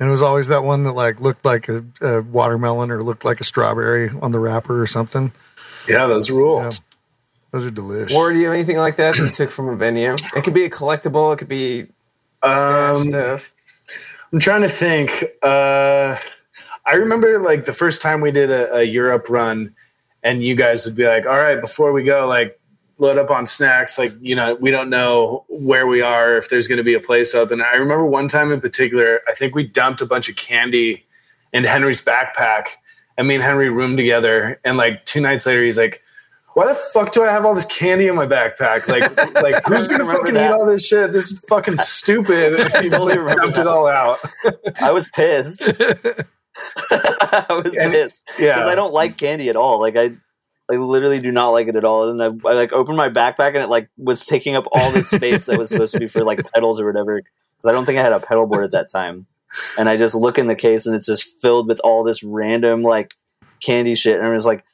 [0.01, 3.25] And it was always that one that like looked like a, a watermelon or looked
[3.25, 5.33] like a strawberry on the wrapper or something.
[5.89, 6.63] Yeah, those rule.
[6.63, 6.71] Yeah.
[7.53, 8.17] Those are delicious.
[8.17, 10.17] Or do you have anything like that that you took from a venue?
[10.35, 11.33] It could be a collectible.
[11.33, 11.87] It could be
[12.43, 13.53] Um, stuff.
[14.33, 15.25] I'm trying to think.
[15.41, 16.17] Uh,
[16.87, 19.75] I remember like the first time we did a, a Europe run,
[20.23, 22.59] and you guys would be like, "All right, before we go, like
[22.99, 23.99] load up on snacks.
[23.99, 27.01] Like you know, we don't know where we are if there's going to be a
[27.01, 30.29] place up." And I remember one time in particular, I think we dumped a bunch
[30.29, 31.07] of candy
[31.53, 32.67] into Henry's backpack,
[33.17, 34.61] and me and Henry roomed together.
[34.65, 36.03] And like two nights later, he's like.
[36.57, 38.87] Why the fuck do I have all this candy in my backpack?
[38.87, 39.03] Like,
[39.43, 40.51] like who's gonna fucking that.
[40.51, 41.13] eat all this shit?
[41.13, 42.61] This is fucking stupid.
[42.75, 43.63] And he totally like, remember dumped that.
[43.63, 44.21] it all out.
[44.81, 45.69] I was pissed.
[46.91, 48.55] I was And- pissed yeah.
[48.55, 49.81] because I don't like candy at all.
[49.81, 50.13] Like I,
[50.71, 52.09] I literally do not like it at all.
[52.09, 55.11] And I, I like opened my backpack and it like was taking up all this
[55.11, 57.21] space that was supposed to be for like pedals or whatever.
[57.21, 59.27] Because I don't think I had a pedal board at that time.
[59.79, 62.83] And I just look in the case and it's just filled with all this random
[62.83, 63.15] like
[63.61, 64.19] candy shit.
[64.19, 64.65] And I was like,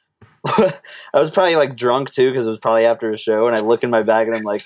[0.47, 0.73] I
[1.13, 3.47] was probably like drunk too because it was probably after a show.
[3.47, 4.63] And I look in my bag and I'm like,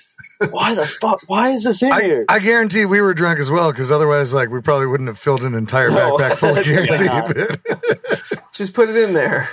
[0.52, 1.20] why the fuck?
[1.28, 2.26] Why is this in I, here?
[2.30, 5.44] I guarantee we were drunk as well because otherwise, like, we probably wouldn't have filled
[5.44, 6.18] an entire No.
[6.18, 6.86] backpack full of Yeah.
[6.86, 8.42] candy.
[8.54, 9.50] Just put it in there.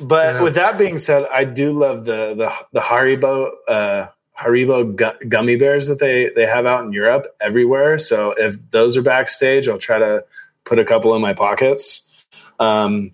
[0.00, 0.42] But Yeah.
[0.42, 4.06] with that being said, I do love the the the Haribo uh,
[4.38, 7.96] Haribo gu- gummy bears that they they have out in Europe everywhere.
[7.98, 10.24] So if those are backstage, I'll try to
[10.64, 12.24] put a couple in my pockets.
[12.58, 13.12] Um,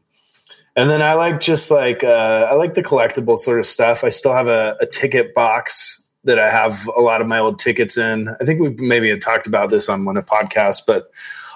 [0.77, 4.05] and then I like just like uh, I like the collectible sort of stuff.
[4.05, 7.59] I still have a, a ticket box that I have a lot of my old
[7.59, 8.29] tickets in.
[8.41, 11.11] I think we maybe had talked about this on one of podcasts, but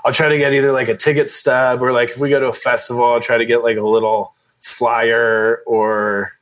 [0.04, 2.48] I'll try to get either like a ticket stub or like if we go to
[2.48, 6.32] a festival, I'll try to get like a little flyer or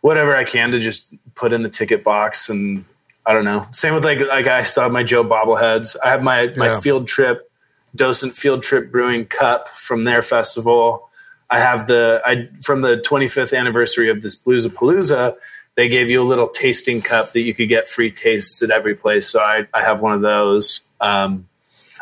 [0.00, 2.48] whatever I can to just put in the ticket box.
[2.48, 2.84] And
[3.26, 3.66] I don't know.
[3.72, 5.96] Same with like like I still have my Joe bobbleheads.
[6.04, 6.80] I have my my Yeah.
[6.80, 7.50] field trip,
[7.94, 11.07] Docent Field Trip Brewing Cup from their festival.
[11.50, 15.36] I have the I from the 25th anniversary of this Bluesapalooza.
[15.76, 18.94] They gave you a little tasting cup that you could get free tastes at every
[18.94, 19.28] place.
[19.28, 20.80] So I I have one of those.
[21.00, 21.48] Um,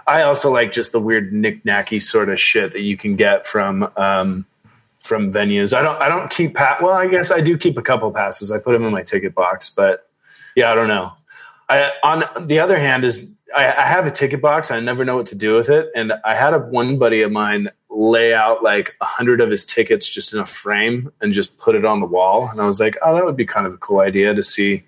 [0.07, 3.91] I also like just the weird knick-knacky sort of shit that you can get from
[3.97, 4.47] um,
[5.01, 5.77] from venues.
[5.77, 8.51] I don't I don't keep pa- well, I guess I do keep a couple passes.
[8.51, 10.09] I put them in my ticket box, but
[10.55, 11.13] yeah, I don't know.
[11.69, 14.71] I on the other hand is I, I have a ticket box.
[14.71, 17.33] I never know what to do with it, and I had a one buddy of
[17.33, 21.59] mine lay out like a hundred of his tickets just in a frame and just
[21.59, 22.49] put it on the wall.
[22.51, 24.85] And I was like, oh, that would be kind of a cool idea to see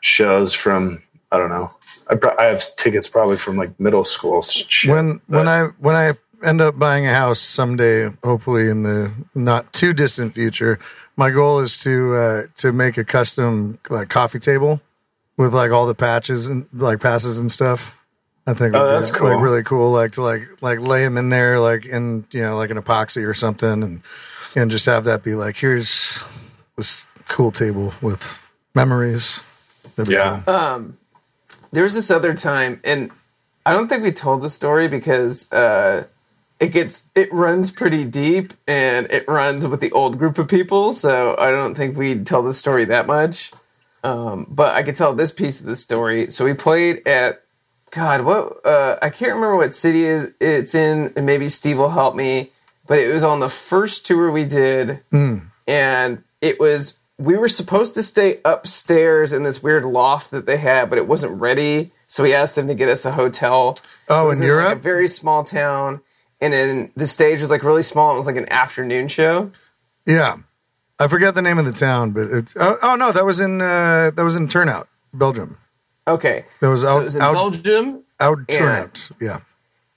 [0.00, 1.02] shows from.
[1.32, 1.72] I don't know.
[2.08, 4.42] I, pro- I have tickets probably from like middle school.
[4.42, 8.82] Shit, when but- when I when I end up buying a house someday, hopefully in
[8.82, 10.78] the not too distant future,
[11.16, 14.80] my goal is to uh, to make a custom like coffee table
[15.36, 17.96] with like all the patches and like passes and stuff.
[18.50, 19.30] I think Oh, would be, that's cool.
[19.30, 19.92] like really cool.
[19.92, 23.26] Like to like like lay them in there like in you know like an epoxy
[23.26, 24.02] or something, and
[24.56, 26.18] and just have that be like here's
[26.76, 28.40] this cool table with
[28.74, 29.42] memories.
[29.94, 30.42] That'd yeah.
[30.46, 30.92] cool.
[31.72, 33.10] there was this other time, and
[33.64, 36.04] I don't think we told the story because uh,
[36.58, 40.92] it gets it runs pretty deep, and it runs with the old group of people.
[40.92, 43.52] So I don't think we'd tell the story that much.
[44.02, 46.30] Um, but I could tell this piece of the story.
[46.30, 47.44] So we played at
[47.90, 51.90] God, what uh, I can't remember what city is it's in, and maybe Steve will
[51.90, 52.50] help me.
[52.86, 57.94] But it was on the first tour we did, and it was we were supposed
[57.94, 61.92] to stay upstairs in this weird loft that they had, but it wasn't ready.
[62.06, 63.78] So we asked them to get us a hotel.
[64.08, 64.78] Oh, It was in like, Europe?
[64.78, 66.00] a very small town,
[66.40, 68.12] and then the stage was like really small.
[68.12, 69.52] It was like an afternoon show.
[70.06, 70.38] Yeah,
[70.98, 72.52] I forget the name of the town, but it.
[72.56, 75.58] Oh, oh no, that was in uh, that was in Turnhout, Belgium.
[76.10, 78.02] Okay, That was so out it was in out, Belgium.
[78.18, 78.58] out Yeah.
[78.58, 79.10] Turnhout.
[79.20, 79.40] Yeah,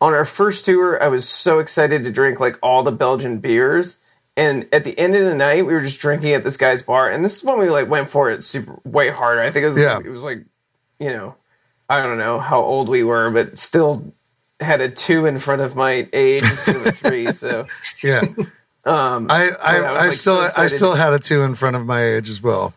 [0.01, 3.97] on our first tour, I was so excited to drink like all the Belgian beers.
[4.35, 7.07] And at the end of the night, we were just drinking at this guy's bar,
[7.09, 9.41] and this is when we like went for it super way harder.
[9.41, 9.99] I think it was Yeah.
[9.99, 10.43] it was like,
[10.99, 11.35] you know,
[11.87, 14.11] I don't know how old we were, but still
[14.59, 17.31] had a two in front of my age instead of a three.
[17.31, 17.67] So
[18.03, 18.21] yeah.
[18.85, 21.75] um, I I, I I like, still so I still had a two in front
[21.75, 22.73] of my age as well.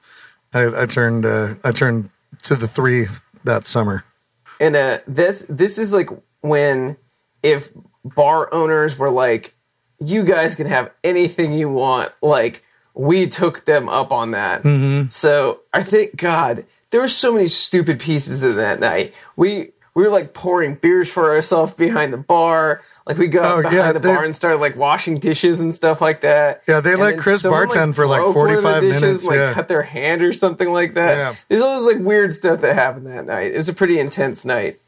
[0.53, 2.11] I, I turned uh, I turned
[2.43, 3.07] to the three
[3.47, 4.05] that summer.
[4.61, 6.97] And uh, this this is like when
[7.43, 7.71] if
[8.05, 9.55] bar owners were like,
[10.01, 12.63] you guys can have anything you want, like
[12.95, 14.63] we took them up on that.
[14.63, 15.09] Mm-hmm.
[15.09, 19.15] So I think God, there were so many stupid pieces in that night.
[19.37, 22.83] We we were like pouring beers for ourselves behind the bar.
[23.07, 25.75] Like we got Oh, behind yeah, the they- bar and started like washing dishes and
[25.75, 26.63] stuff like that.
[26.69, 29.37] Yeah, they And let Chris someone, bartend for, like, broke one 45 dishes, minutes, Like
[29.37, 29.53] yeah.
[29.55, 31.17] cut their hand or something like that.
[31.17, 31.35] Yeah.
[31.49, 33.53] There's all this like weird stuff that happened that night.
[33.53, 34.81] It was a pretty intense night.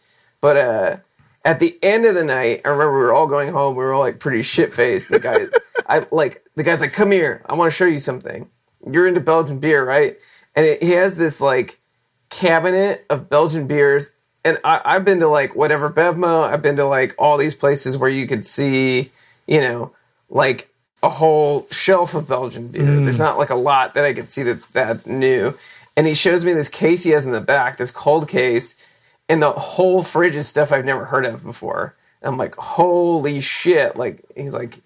[0.43, 0.97] But uh
[1.45, 3.77] at the end of the night, I remember we were all going home.
[3.77, 5.09] We were all like pretty shit faced.
[5.09, 5.47] The guy,
[5.89, 8.51] I like the guy's like, "Come here, I want to show you something.
[8.87, 10.19] You're into Belgian beer, right?"
[10.55, 11.81] And it, he has this like
[12.29, 14.11] cabinet of Belgian beers.
[14.49, 16.51] And I, I've been to like whatever BevMo.
[16.51, 19.11] I've been to like all these places where you could see,
[19.47, 19.93] you know,
[20.31, 20.73] like
[21.03, 22.83] a whole shelf of Belgian beer.
[22.83, 23.05] Mm.
[23.05, 25.53] There's not like a lot that I could see that's that's new.
[25.99, 28.83] And he shows me this case he has in the back, this cold case,
[29.29, 31.95] and the whole fridge is stuff I've never heard of before.
[32.23, 33.97] And I'm like, holy shit!
[33.97, 34.79] Like he's like,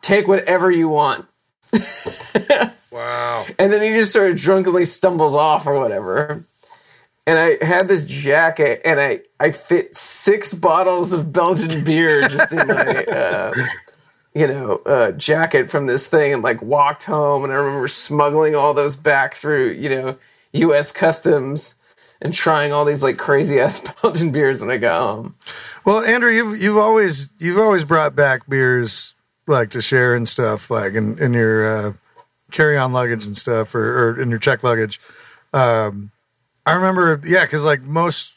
[0.00, 1.26] take whatever you want.
[2.90, 3.46] Wow.
[3.58, 6.44] And then he just sort of drunkenly stumbles off or whatever.
[7.28, 12.50] And I had this jacket, and I I fit six bottles of Belgian beer just
[12.52, 12.74] in my
[13.04, 13.54] uh,
[14.34, 17.44] you know uh, jacket from this thing, and like walked home.
[17.44, 20.16] And I remember smuggling all those back through you know
[20.52, 20.90] U.S.
[20.90, 21.74] customs
[22.22, 25.34] and trying all these like crazy ass Belgian beers when I got home.
[25.84, 29.12] Well, Andrew, you've you've always you've always brought back beers
[29.46, 31.92] like to share and stuff, like in, in your uh,
[32.52, 34.98] carry on luggage and stuff, or, or in your check luggage.
[35.52, 36.10] Um,
[36.68, 38.34] I remember, yeah, because like most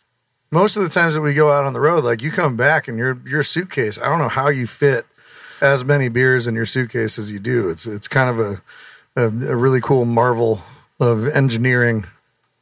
[0.51, 2.87] most of the times that we go out on the road, like you come back
[2.87, 3.97] and your your suitcase.
[3.99, 5.05] I don't know how you fit
[5.61, 7.69] as many beers in your suitcase as you do.
[7.69, 8.61] It's it's kind of a
[9.15, 10.61] a, a really cool marvel
[10.99, 12.05] of engineering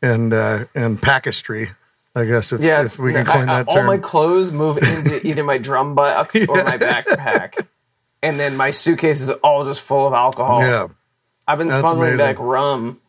[0.01, 1.71] and uh, and packistry.
[2.15, 3.85] I guess if, Yeah, if we can coin I- I- that term.
[3.87, 7.65] All my clothes move into either my drum box or my backpack,
[8.23, 10.61] and then my suitcase is all just full of alcohol.
[10.61, 10.87] yeah.
[11.47, 12.25] I've been That's smuggling amazing.
[12.25, 12.99] back rum.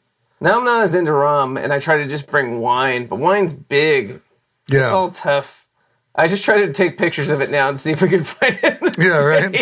[0.41, 3.53] Now I'm not as into rum, and I try to just bring wine, but wine's
[3.53, 4.21] big.
[4.69, 4.85] Yeah.
[4.85, 5.67] It's all tough.
[6.15, 8.59] I just try to take pictures of it now and see if we can find
[8.63, 8.81] it.
[8.81, 9.53] In the Yeah, right.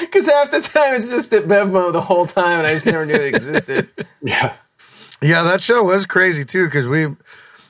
[0.00, 3.06] Because half the time it's just at BevMo the whole time, and I just never
[3.06, 3.88] knew it existed.
[4.22, 4.54] Yeah.
[5.22, 7.06] Yeah, that show was crazy too because we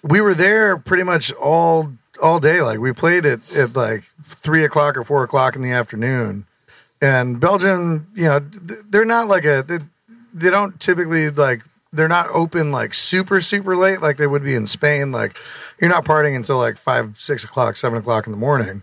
[0.03, 2.61] we were there pretty much all all day.
[2.61, 6.45] Like we played it at like three o'clock or four o'clock in the afternoon.
[7.01, 9.63] And Belgium, you know, they're not like a
[10.39, 11.63] they, don't typically like
[11.93, 15.13] they're not open like super super late like they would be in Spain.
[15.13, 15.37] Like
[15.81, 18.83] you're not partying until like five six o'clock seven o'clock in the morning.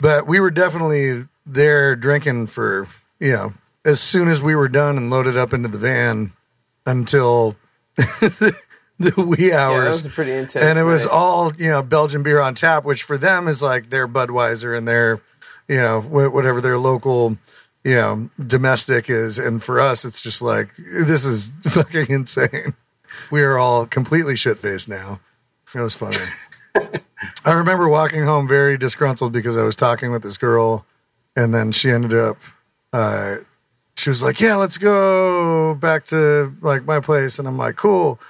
[0.00, 2.86] But we were definitely there drinking for
[3.20, 6.32] you know as soon as we were done and loaded up into the van
[6.86, 7.56] until
[7.96, 8.54] the
[9.16, 10.56] wee Yeah, hours that was a pretty intense.
[10.64, 11.12] and it was night.
[11.12, 14.86] all you know Belgian beer on tap, which for them is like their Budweiser and
[14.86, 15.20] their
[15.68, 17.36] you know whatever their local
[17.84, 22.74] you know domestic is, and for us it's just like this is fucking insane.
[23.30, 25.20] We are all completely shit faced now.
[25.74, 26.16] It was funny.
[27.44, 30.86] I remember walking home very disgruntled because I was talking with this girl,
[31.36, 32.36] and then she ended up.
[32.92, 33.36] Uh,
[33.96, 38.20] she was like, "Yeah, let's go back to like my place," and I'm like, "Cool."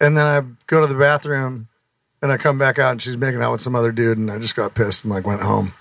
[0.00, 1.68] And then I go to the bathroom
[2.20, 4.38] and I come back out and she's making out with some other dude and I
[4.38, 5.72] just got pissed and like went home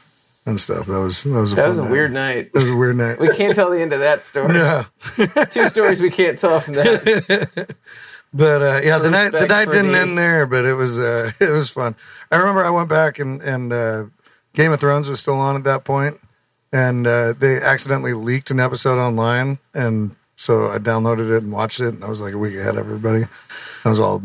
[0.45, 0.87] and stuff.
[0.87, 1.91] That was that was a that was a night.
[1.91, 2.53] weird night.
[2.53, 3.19] That was a weird night.
[3.19, 4.55] We can't tell the end of that story.
[4.55, 4.85] yeah,
[5.49, 7.75] Two stories we can't tell from that.
[8.33, 11.31] but uh, yeah, the night the night didn't the- end there, but it was uh,
[11.39, 11.95] it was fun.
[12.31, 14.03] I remember I went back and and uh,
[14.53, 16.19] Game of Thrones was still on at that point,
[16.71, 21.79] and uh, they accidentally leaked an episode online, and so I downloaded it and watched
[21.79, 23.25] it, and I was like a week ahead of everybody.
[23.85, 24.23] I was all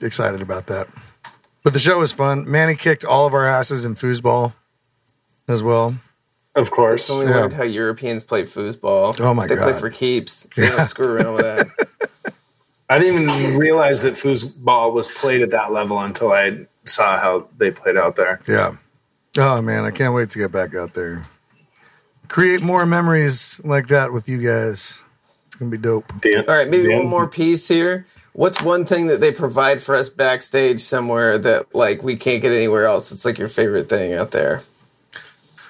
[0.00, 0.88] excited about that.
[1.64, 2.50] But the show was fun.
[2.50, 4.52] Manny kicked all of our asses in foosball
[5.48, 5.94] as well.
[6.54, 7.04] Of course.
[7.06, 7.36] So we Yeah.
[7.40, 9.18] learned how Europeans play foosball.
[9.20, 10.46] Oh my they play for keeps.
[10.56, 10.76] They Yeah.
[10.76, 11.68] don't screw around with that.
[12.90, 17.48] I didn't even realize that foosball was played at that level until I saw how
[17.56, 18.40] they played out there.
[18.46, 18.76] Yeah.
[19.38, 21.22] Oh man, I can't wait to get back out there.
[22.28, 24.98] Create more memories like that with you guys.
[25.46, 26.04] It's gonna be dope.
[26.22, 28.04] The- All right, maybe the- one more piece here.
[28.34, 32.52] What's one thing that they provide for us backstage somewhere that like we can't get
[32.52, 33.10] anywhere else?
[33.12, 34.62] It's like your favorite thing out there.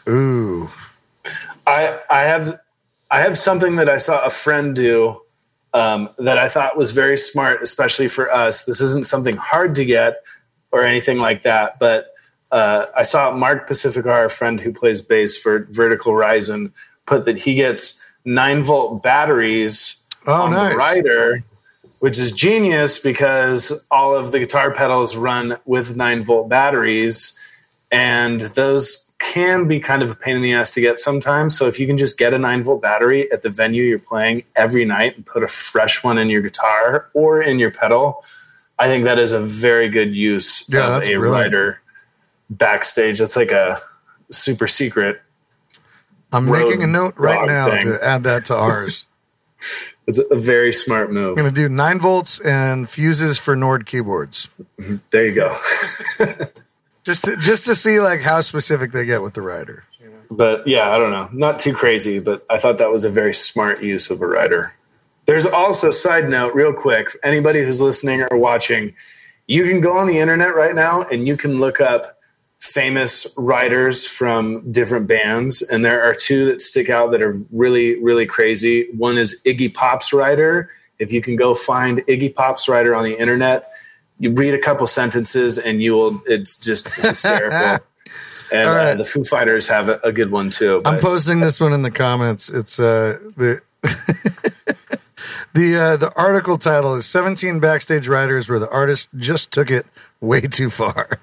[0.09, 0.68] Ooh.
[1.66, 2.59] I I have
[3.11, 5.20] I have something that I saw a friend do
[5.74, 8.64] um, that I thought was very smart, especially for us.
[8.64, 10.22] This isn't something hard to get
[10.70, 12.07] or anything like that, but
[12.50, 16.72] uh, I saw Mark Pacificar, our friend who plays bass for Vertical Horizon,
[17.07, 20.72] put that he gets nine volt batteries Oh, on nice.
[20.72, 21.42] the rider,
[21.98, 27.38] which is genius because all of the guitar pedals run with nine volt batteries,
[27.90, 31.57] and those can be kind of a pain in the ass to get sometimes.
[31.57, 34.45] So if you can just get a nine volt battery at the venue you're playing
[34.57, 38.25] every night and put a fresh one in your guitar or in your pedal,
[38.79, 41.23] I think that is a very good use Yeah, of a brilliant.
[41.33, 41.81] rider
[42.51, 43.18] backstage.
[43.20, 43.81] That's like a
[44.31, 45.20] super secret.
[46.33, 47.87] I'm making a note right now thing.
[47.87, 49.07] to add that to ours.
[50.07, 51.39] It's a very smart move.
[51.39, 54.49] I'm gonna do nine volts and fuses for Nord keyboards.
[54.81, 54.97] Mm-hmm.
[55.11, 55.57] There you go.
[57.05, 59.84] Just to just to see like how specific they get with the rider.
[60.30, 61.28] But yeah, I don't know.
[61.32, 64.72] Not too crazy, but I thought that was a very smart use of a rider.
[65.26, 68.94] There's also, side note, real quick, anybody who's listening or watching,
[69.46, 72.18] you can go on the internet right now and you can look up
[72.61, 75.62] famous writers from different bands.
[75.62, 78.88] And there are two that stick out that are really, really crazy.
[78.96, 80.70] One is Iggy Pop's writer.
[80.98, 83.72] If you can go find Iggy Pop's writer on the internet,
[84.23, 87.85] you read a couple sentences and you will, it's just hysterical.
[88.53, 88.93] And right.
[88.93, 90.81] uh, the Foo Fighters have a, a good one too.
[90.85, 92.49] I'm posting this one in the comments.
[92.49, 93.62] It's uh the
[95.55, 99.87] the uh, the article title is 17 backstage riders where the artist just took it
[100.20, 101.18] way too far.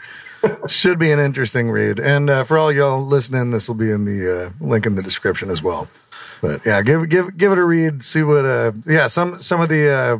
[0.68, 1.98] Should be an interesting read.
[1.98, 5.02] And uh, for all y'all listening, this will be in the uh, link in the
[5.02, 5.88] description as well.
[6.40, 8.02] But yeah, give give give it a read.
[8.02, 10.18] See what uh yeah some some of the uh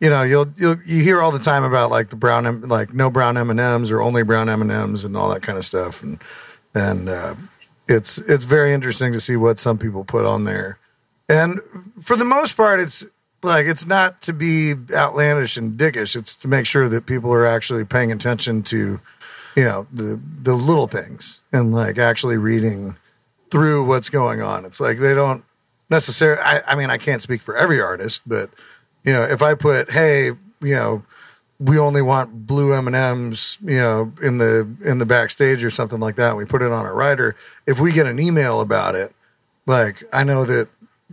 [0.00, 3.10] you know you'll you'll you hear all the time about like the brown like no
[3.10, 5.64] brown M and M's or only brown M and M's and all that kind of
[5.64, 6.02] stuff.
[6.02, 6.18] And
[6.74, 7.34] and uh,
[7.86, 10.78] it's it's very interesting to see what some people put on there.
[11.28, 11.60] And
[12.00, 13.04] for the most part it's
[13.42, 16.16] like it's not to be outlandish and dickish.
[16.16, 19.00] It's to make sure that people are actually paying attention to
[19.54, 22.96] you know the the little things and like actually reading
[23.50, 24.64] through what's going on.
[24.64, 25.44] It's like they don't
[25.90, 28.50] necessarily I, I mean i can't speak for every artist but
[29.04, 30.26] you know if i put hey
[30.60, 31.02] you know
[31.58, 36.16] we only want blue m&ms you know in the in the backstage or something like
[36.16, 37.36] that and we put it on a rider.
[37.66, 39.14] If we get an email about it
[39.66, 40.68] like i know that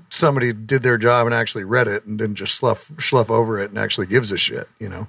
[0.10, 3.70] somebody did their job and actually read it and didn't just slough slough over it
[3.70, 5.08] and actually gives a shit you know?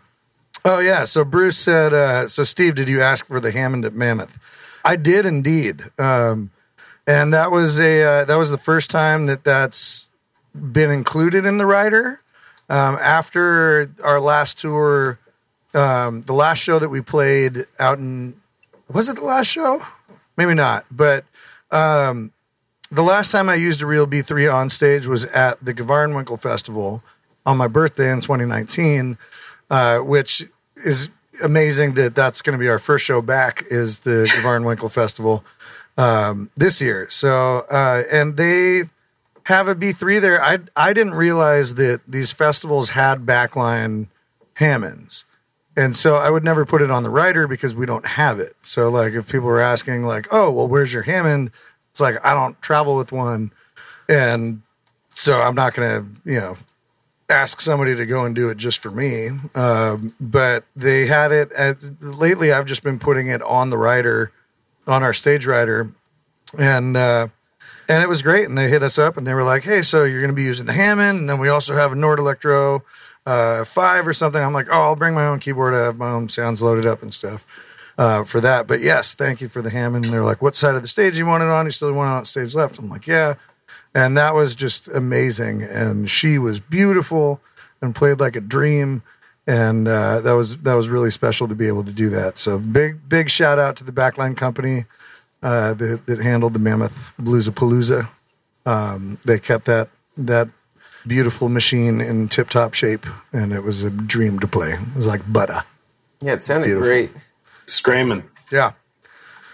[0.64, 1.04] Oh yeah.
[1.04, 4.38] So bruce said uh so steve did you ask for the hammond at mammoth?
[4.84, 5.84] I did indeed.
[5.98, 6.50] Um
[7.06, 10.08] and that was a uh, that was the first time that that's
[10.54, 12.20] been included in the rider
[12.68, 15.18] um, after our last tour
[15.74, 18.40] um, the last show that we played out in
[18.92, 19.82] was it the last show?
[20.36, 21.24] Maybe not, but
[21.70, 22.32] um,
[22.90, 27.02] the last time I used a real B3 on stage was at the Gavarnwinkle Festival
[27.44, 29.18] on my birthday in 2019,
[29.70, 30.46] uh, which
[30.76, 31.10] is
[31.42, 35.44] amazing that that's going to be our first show back is the Gavarnwinkle Festival
[35.98, 37.10] um, this year.
[37.10, 38.84] So, uh, and they
[39.48, 40.42] have a B3 there.
[40.42, 44.08] I, I didn't realize that these festivals had backline
[44.54, 45.24] Hammonds.
[45.74, 48.56] And so I would never put it on the writer because we don't have it.
[48.60, 51.50] So like if people were asking like, "Oh, well where's your Hammond?"
[51.90, 53.52] It's like I don't travel with one.
[54.06, 54.60] And
[55.14, 56.56] so I'm not going to, you know,
[57.30, 59.30] ask somebody to go and do it just for me.
[59.54, 64.30] Um, but they had it at, lately I've just been putting it on the writer
[64.86, 65.90] on our stage writer
[66.58, 67.28] and uh
[67.88, 68.46] and it was great.
[68.46, 70.44] And they hit us up and they were like, "Hey, so you're going to be
[70.44, 72.84] using the Hammond, and then we also have a Nord Electro
[73.26, 75.74] uh, five or something." I'm like, "Oh, I'll bring my own keyboard.
[75.74, 77.46] I have my own sounds loaded up and stuff
[77.96, 80.04] uh, for that." But yes, thank you for the Hammond.
[80.04, 81.64] And they're like, "What side of the stage you want it on?
[81.64, 83.34] You still want it on stage left?" I'm like, "Yeah,"
[83.94, 85.62] and that was just amazing.
[85.62, 87.40] And she was beautiful
[87.80, 89.02] and played like a dream.
[89.46, 92.36] And uh, that was that was really special to be able to do that.
[92.36, 94.84] So big big shout out to the Backline Company
[95.42, 98.08] uh, that, that handled the Mammoth Bluesapalooza.
[98.66, 100.48] Um, they kept that that
[101.06, 104.72] beautiful machine in tip top shape, and it was a dream to play.
[104.72, 105.62] It was like butter.
[106.20, 106.88] Yeah, it sounded Beautiful.
[106.88, 107.10] great.
[107.66, 108.24] Screaming.
[108.50, 108.72] Yeah.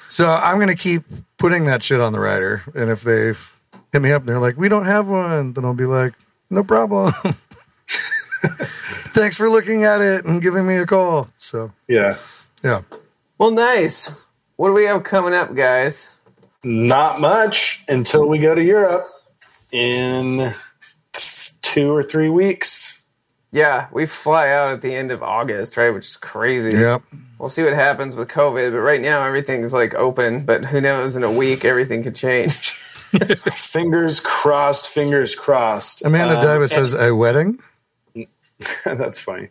[0.09, 1.03] So I'm gonna keep
[1.39, 3.35] putting that shit on the rider, and if they
[3.93, 6.15] hit me up, and they're like, "We don't have one," then I'll be like,
[6.51, 7.13] "No problem."
[9.15, 11.29] Thanks for looking at it and giving me a call.
[11.39, 12.17] So Yeah.
[12.63, 12.83] yeah,
[13.39, 14.11] Well, nice.
[14.57, 16.11] What do we have coming up, guys?
[16.63, 19.09] Not much until we go to Europe
[19.73, 20.55] in
[21.63, 23.03] two or three weeks.
[23.51, 25.91] Yeah, we fly out at the end of August, right?
[25.91, 26.73] Which is crazy.
[26.73, 27.03] yep.
[27.39, 30.45] We'll see what happens with COVID, but right now everything's like open.
[30.45, 31.15] But who knows?
[31.17, 32.71] In a week, everything could change.
[33.53, 36.05] Fingers crossed, fingers crossed.
[36.05, 37.61] Amanda Um, Davis has a wedding.
[38.85, 39.51] That's funny.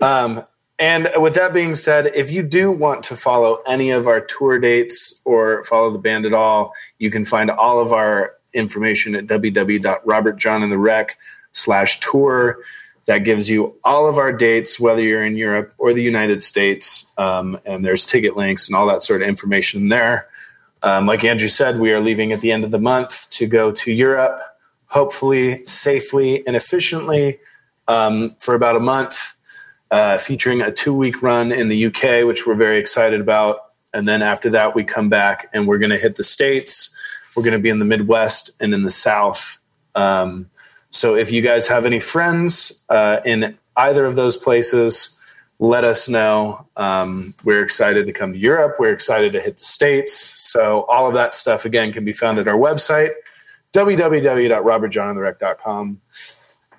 [0.00, 0.44] um,
[0.78, 4.58] and with that being said, if you do want to follow any of our tour
[4.58, 9.26] dates or follow the band at all, you can find all of our information at
[9.26, 11.10] www.robertjonandthewreck
[11.52, 12.58] slash tour.
[13.06, 17.12] That gives you all of our dates, whether you're in Europe or the United States.
[17.18, 20.26] Um, and there's ticket links and all that sort of information there.
[20.82, 23.70] Um, like Andrew said, we are leaving at the end of the month to go
[23.72, 24.40] to Europe,
[24.86, 27.38] hopefully safely and efficiently
[27.88, 29.34] um, for about a month,
[29.90, 33.72] uh, featuring a two week run in the UK, which we're very excited about.
[33.92, 36.96] And then after that, we come back and we're going to hit the States.
[37.36, 39.58] We're going to be in the Midwest and in the South.
[39.94, 40.50] Um,
[40.90, 45.16] so if you guys have any friends uh, in either of those places,
[45.58, 46.66] let us know.
[46.76, 48.76] Um, we're excited to come to Europe.
[48.78, 50.14] We're excited to hit the States.
[50.14, 53.12] So all of that stuff, again, can be found at our website,
[53.72, 56.00] www.robertjonandthewreck.com.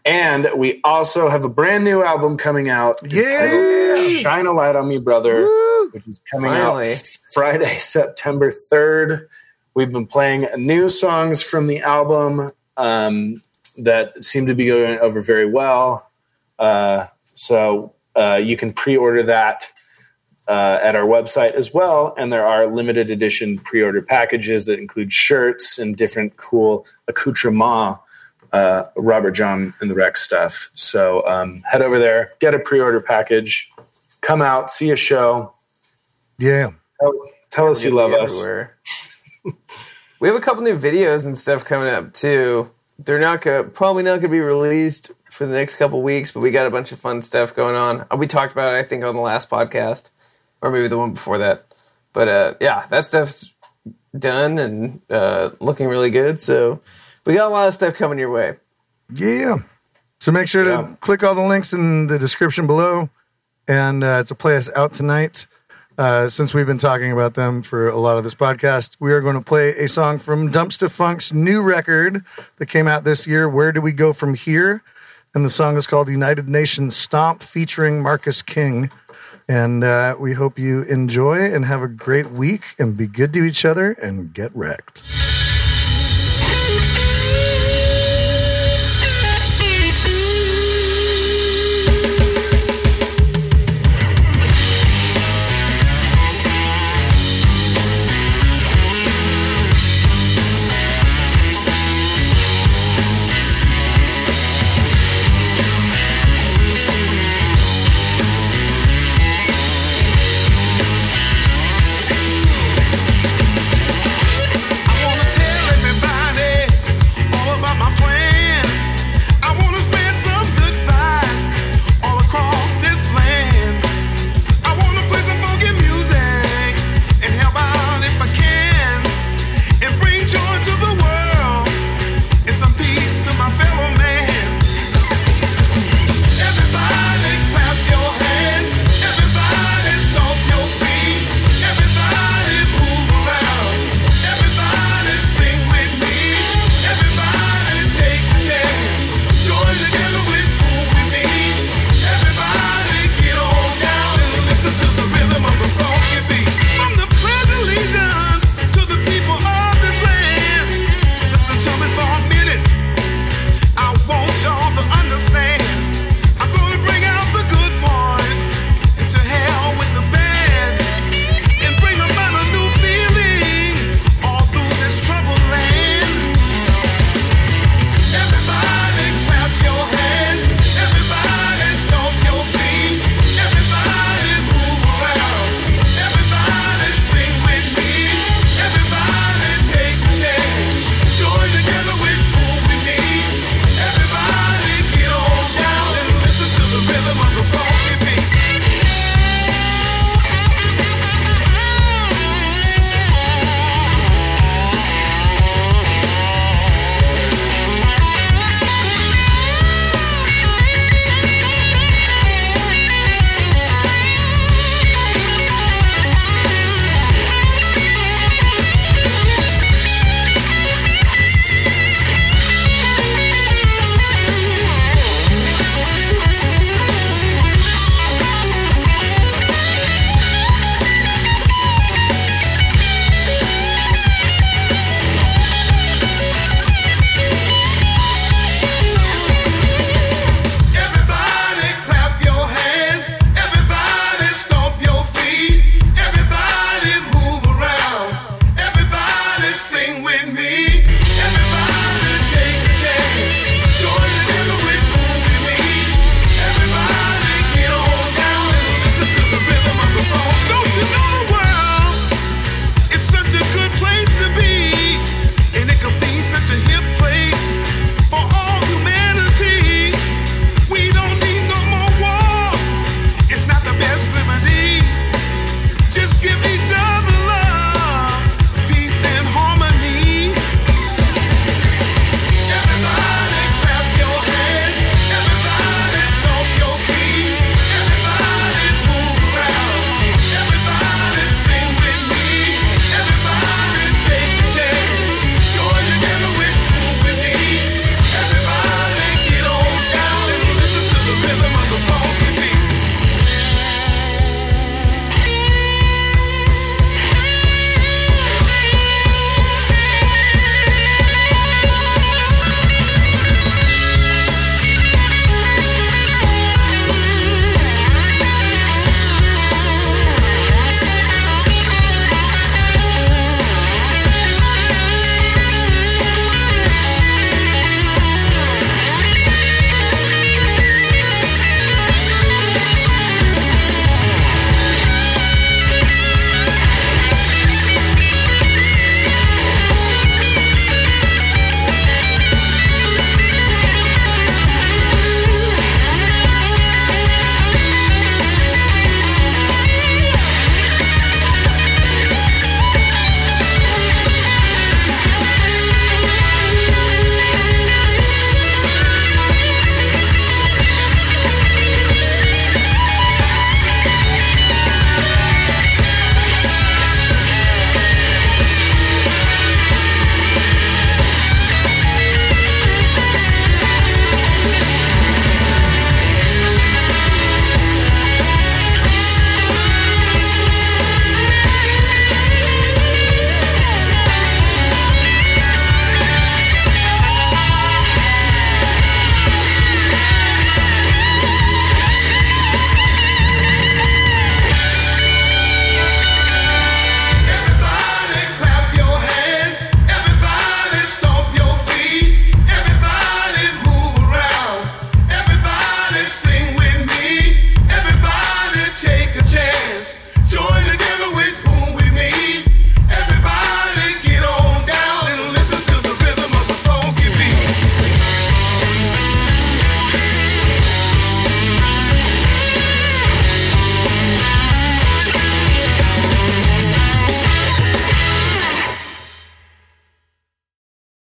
[0.05, 2.97] And we also have a brand new album coming out.
[3.03, 4.07] Yeah.
[4.19, 5.43] Shine a Light on Me, Brother,
[5.91, 6.93] which is coming Finally.
[6.93, 9.25] out Friday, September 3rd.
[9.73, 13.41] We've been playing new songs from the album um,
[13.77, 16.09] that seem to be going over very well.
[16.59, 19.63] Uh, so uh, you can pre order that
[20.47, 22.13] uh, at our website as well.
[22.17, 27.99] And there are limited edition pre order packages that include shirts and different cool accoutrements,
[28.55, 30.69] uh, Robert Jon and the Wreck's stuff.
[30.73, 33.69] So um, head over there, get a pre order package,
[34.21, 35.53] come out, see a show.
[36.37, 36.71] Yeah.
[37.01, 37.13] Tell,
[37.51, 38.43] tell us you love us.
[40.21, 42.71] We have a couple new videos and stuff coming up too.
[42.97, 46.51] They're not gonna probably not gonna be released for the next couple weeks, but we
[46.51, 48.05] got a bunch of fun stuff going on.
[48.09, 50.09] Uh, We talked about it, I think, on the last podcast,
[50.61, 51.65] or maybe the one before that.
[52.13, 53.53] But uh, yeah, that stuff's
[54.17, 56.39] done and uh, looking really good.
[56.39, 56.79] So
[57.25, 58.55] we got a lot of stuff coming your way.
[59.13, 59.57] Yeah.
[60.19, 60.77] So make sure Yeah.
[60.81, 63.09] to click all the links in the description below
[63.67, 65.47] and uh, to play us out tonight.
[65.97, 69.21] Uh, since we've been talking about them for a lot of this podcast, we are
[69.21, 72.23] going to play a song from Dumpstaphunk's new record
[72.57, 73.47] that came out this year.
[73.47, 74.83] Where do we go from here?
[75.33, 78.89] And the song is called United Nations Stomp featuring Marcus King.
[79.47, 83.43] And uh, we hope you enjoy and have a great week and be good to
[83.45, 85.03] each other and get wrecked.